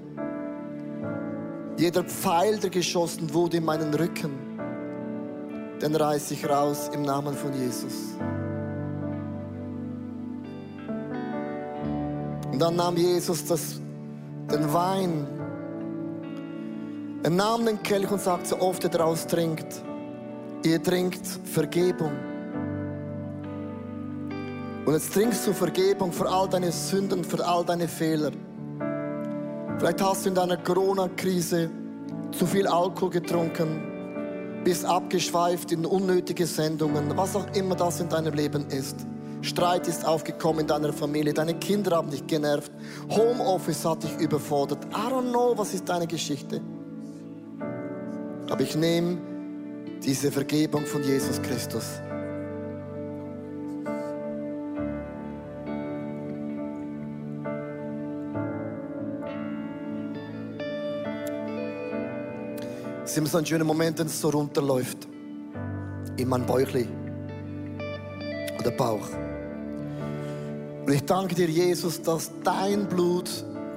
jeder 1.81 2.03
Pfeil, 2.03 2.59
der 2.59 2.69
geschossen 2.69 3.33
wurde 3.33 3.57
in 3.57 3.65
meinen 3.65 3.91
Rücken, 3.91 4.33
den 5.81 5.95
reiße 5.95 6.35
ich 6.35 6.47
raus 6.47 6.91
im 6.93 7.01
Namen 7.01 7.33
von 7.33 7.51
Jesus. 7.53 8.15
Und 12.51 12.59
dann 12.59 12.75
nahm 12.75 12.95
Jesus 12.97 13.43
das, 13.45 13.81
den 14.51 14.71
Wein. 14.71 15.25
Er 17.23 17.31
nahm 17.31 17.65
den 17.65 17.81
Kelch 17.81 18.11
und 18.11 18.21
sagte, 18.21 18.49
so 18.49 18.59
oft 18.59 18.83
er 18.83 18.91
daraus 18.91 19.25
trinkt, 19.25 19.81
ihr 20.63 20.83
trinkt 20.83 21.25
Vergebung. 21.25 22.11
Und 24.85 24.93
jetzt 24.93 25.11
trinkst 25.13 25.47
du 25.47 25.53
Vergebung 25.53 26.11
für 26.11 26.29
all 26.29 26.47
deine 26.47 26.71
Sünden, 26.71 27.23
für 27.23 27.43
all 27.43 27.65
deine 27.65 27.87
Fehler. 27.87 28.31
Vielleicht 29.81 30.03
hast 30.03 30.25
du 30.25 30.29
in 30.29 30.35
deiner 30.35 30.57
Corona-Krise 30.57 31.71
zu 32.37 32.45
viel 32.45 32.67
Alkohol 32.67 33.09
getrunken. 33.09 34.61
bist 34.63 34.85
abgeschweift 34.85 35.71
in 35.71 35.87
unnötige 35.87 36.45
Sendungen, 36.45 37.17
was 37.17 37.35
auch 37.35 37.47
immer 37.55 37.75
das 37.75 37.99
in 37.99 38.07
deinem 38.07 38.35
Leben 38.35 38.67
ist. 38.67 39.07
Streit 39.41 39.87
ist 39.87 40.05
aufgekommen 40.05 40.59
in 40.59 40.67
deiner 40.67 40.93
Familie, 40.93 41.33
deine 41.33 41.55
Kinder 41.55 41.97
haben 41.97 42.11
dich 42.11 42.27
genervt, 42.27 42.71
Homeoffice 43.09 43.83
hat 43.83 44.03
dich 44.03 44.15
überfordert. 44.19 44.85
I 44.91 45.11
don't 45.11 45.31
know, 45.31 45.57
was 45.57 45.73
ist 45.73 45.89
deine 45.89 46.05
Geschichte? 46.05 46.61
Aber 48.51 48.61
ich 48.61 48.75
nehme 48.75 49.17
diese 50.03 50.31
Vergebung 50.31 50.85
von 50.85 51.01
Jesus 51.01 51.41
Christus. 51.41 51.99
Es 63.11 63.15
ist 63.15 63.23
immer 63.23 63.27
so 63.27 63.39
ein 63.39 63.45
schöner 63.45 63.65
Moment, 63.65 63.99
wenn 63.99 64.07
es 64.07 64.21
so 64.21 64.29
runterläuft. 64.29 64.99
In 66.15 66.29
mein 66.29 66.45
Bäuchli. 66.45 66.87
Oder 68.57 68.71
Bauch. 68.71 69.05
Und 70.85 70.93
ich 70.93 71.03
danke 71.03 71.35
dir, 71.35 71.49
Jesus, 71.49 72.01
dass 72.01 72.31
dein 72.41 72.87
Blut 72.87 73.29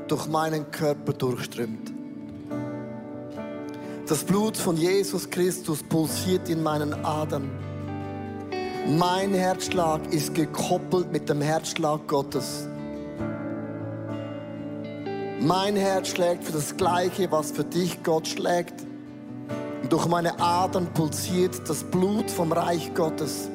durch 0.07 0.29
meinen 0.29 0.71
Körper 0.71 1.13
durchströmt. 1.15 1.93
Das 4.07 4.23
Blut 4.23 4.57
von 4.57 4.77
Jesus 4.77 5.29
Christus 5.29 5.83
pulsiert 5.83 6.49
in 6.49 6.63
meinen 6.63 6.95
Adern. 7.05 7.51
Mein 8.87 9.35
Herzschlag 9.35 10.01
ist 10.13 10.33
gekoppelt 10.37 11.11
mit 11.11 11.29
dem 11.29 11.41
Herzschlag 11.41 12.07
Gottes. 12.07 12.69
Mein 15.41 15.75
Herz 15.75 16.11
schlägt 16.11 16.45
für 16.45 16.53
das 16.53 16.77
Gleiche, 16.77 17.33
was 17.33 17.51
für 17.51 17.65
dich 17.65 18.01
Gott 18.05 18.29
schlägt. 18.29 18.94
Durch 19.95 20.09
meine 20.09 20.41
Adern 20.41 20.89
pulsiert 20.93 21.69
das 21.69 21.85
Blut 21.85 22.29
vom 22.29 22.51
Reich 22.51 22.93
Gottes. 22.95 23.49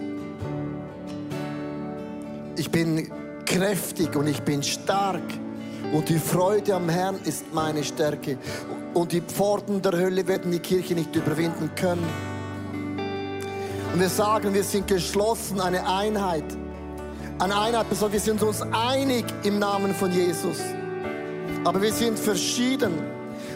Ich 2.56 2.72
bin 2.72 3.12
kräftig 3.46 4.16
und 4.16 4.26
ich 4.26 4.42
bin 4.44 4.64
stark. 4.64 5.22
Und 5.92 6.08
die 6.08 6.18
Freude 6.18 6.76
am 6.76 6.88
Herrn 6.88 7.20
ist 7.26 7.54
meine 7.54 7.84
Stärke. 7.84 8.38
Und 8.94 9.12
die 9.12 9.20
Pforten 9.20 9.82
der 9.82 9.92
Hölle 9.92 10.26
werden 10.30 10.54
die 10.54 10.60
Kirche 10.60 10.94
nicht 10.94 11.14
überwinden 11.14 11.72
können. 11.76 12.08
Und 13.94 14.00
wir 14.00 14.08
sagen, 14.08 14.54
wir 14.54 14.64
sind 14.64 14.88
geschlossen, 14.88 15.60
eine 15.60 15.86
Einheit. 15.86 16.46
Eine 17.38 17.60
Einheit, 17.60 17.88
wir 17.90 18.20
sind 18.22 18.42
uns 18.42 18.62
einig 18.62 19.26
im 19.44 19.60
Namen 19.60 19.94
von 19.94 20.10
Jesus. 20.10 20.60
Aber 21.66 21.82
wir 21.82 21.92
sind 21.92 22.18
verschieden, 22.18 22.94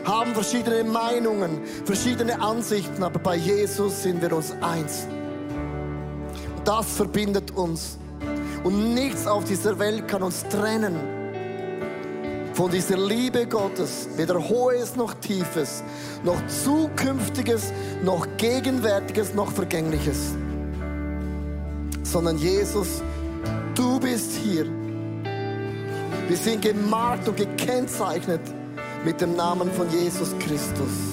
haben 0.05 0.33
verschiedene 0.33 0.83
Meinungen, 0.83 1.61
verschiedene 1.85 2.41
Ansichten, 2.41 3.03
aber 3.03 3.19
bei 3.19 3.35
Jesus 3.35 4.03
sind 4.03 4.21
wir 4.21 4.33
uns 4.33 4.53
eins. 4.61 5.07
Das 6.65 6.85
verbindet 6.95 7.51
uns. 7.51 7.97
Und 8.63 8.93
nichts 8.93 9.27
auf 9.27 9.43
dieser 9.43 9.77
Welt 9.79 10.07
kann 10.07 10.23
uns 10.23 10.43
trennen 10.47 10.95
von 12.53 12.69
dieser 12.69 12.97
Liebe 12.97 13.47
Gottes, 13.47 14.07
weder 14.15 14.35
hohes 14.47 14.95
noch 14.95 15.13
tiefes, 15.15 15.83
noch 16.23 16.39
zukünftiges, 16.47 17.73
noch 18.03 18.27
gegenwärtiges, 18.37 19.33
noch 19.33 19.51
vergängliches, 19.51 20.35
sondern 22.03 22.37
Jesus, 22.37 23.01
du 23.75 23.99
bist 23.99 24.33
hier. 24.33 24.65
Wir 26.27 26.37
sind 26.37 26.61
gemarkt 26.61 27.27
und 27.27 27.37
gekennzeichnet 27.37 28.41
mit 29.03 29.19
dem 29.19 29.35
Namen 29.35 29.71
von 29.73 29.89
Jesus 29.89 30.33
Christus. 30.39 31.12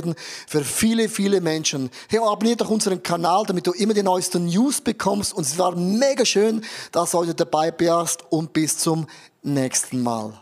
werden 0.01 0.15
für 0.47 0.63
viele, 0.63 1.09
viele 1.09 1.41
Menschen. 1.41 1.89
Hey, 2.09 2.19
abonniere 2.19 2.57
doch 2.57 2.69
unseren 2.69 3.03
Kanal, 3.03 3.43
damit 3.45 3.67
du 3.67 3.71
immer 3.71 3.93
die 3.93 4.03
neuesten 4.03 4.45
News 4.45 4.81
bekommst 4.81 5.33
und 5.33 5.45
es 5.45 5.57
war 5.57 5.75
mega 5.75 6.25
schön, 6.25 6.63
dass 6.91 7.11
du 7.11 7.19
heute 7.19 7.35
dabei 7.35 7.71
bist 7.71 8.23
und 8.29 8.53
bis 8.53 8.77
zum 8.77 9.07
nächsten 9.43 10.01
Mal. 10.01 10.40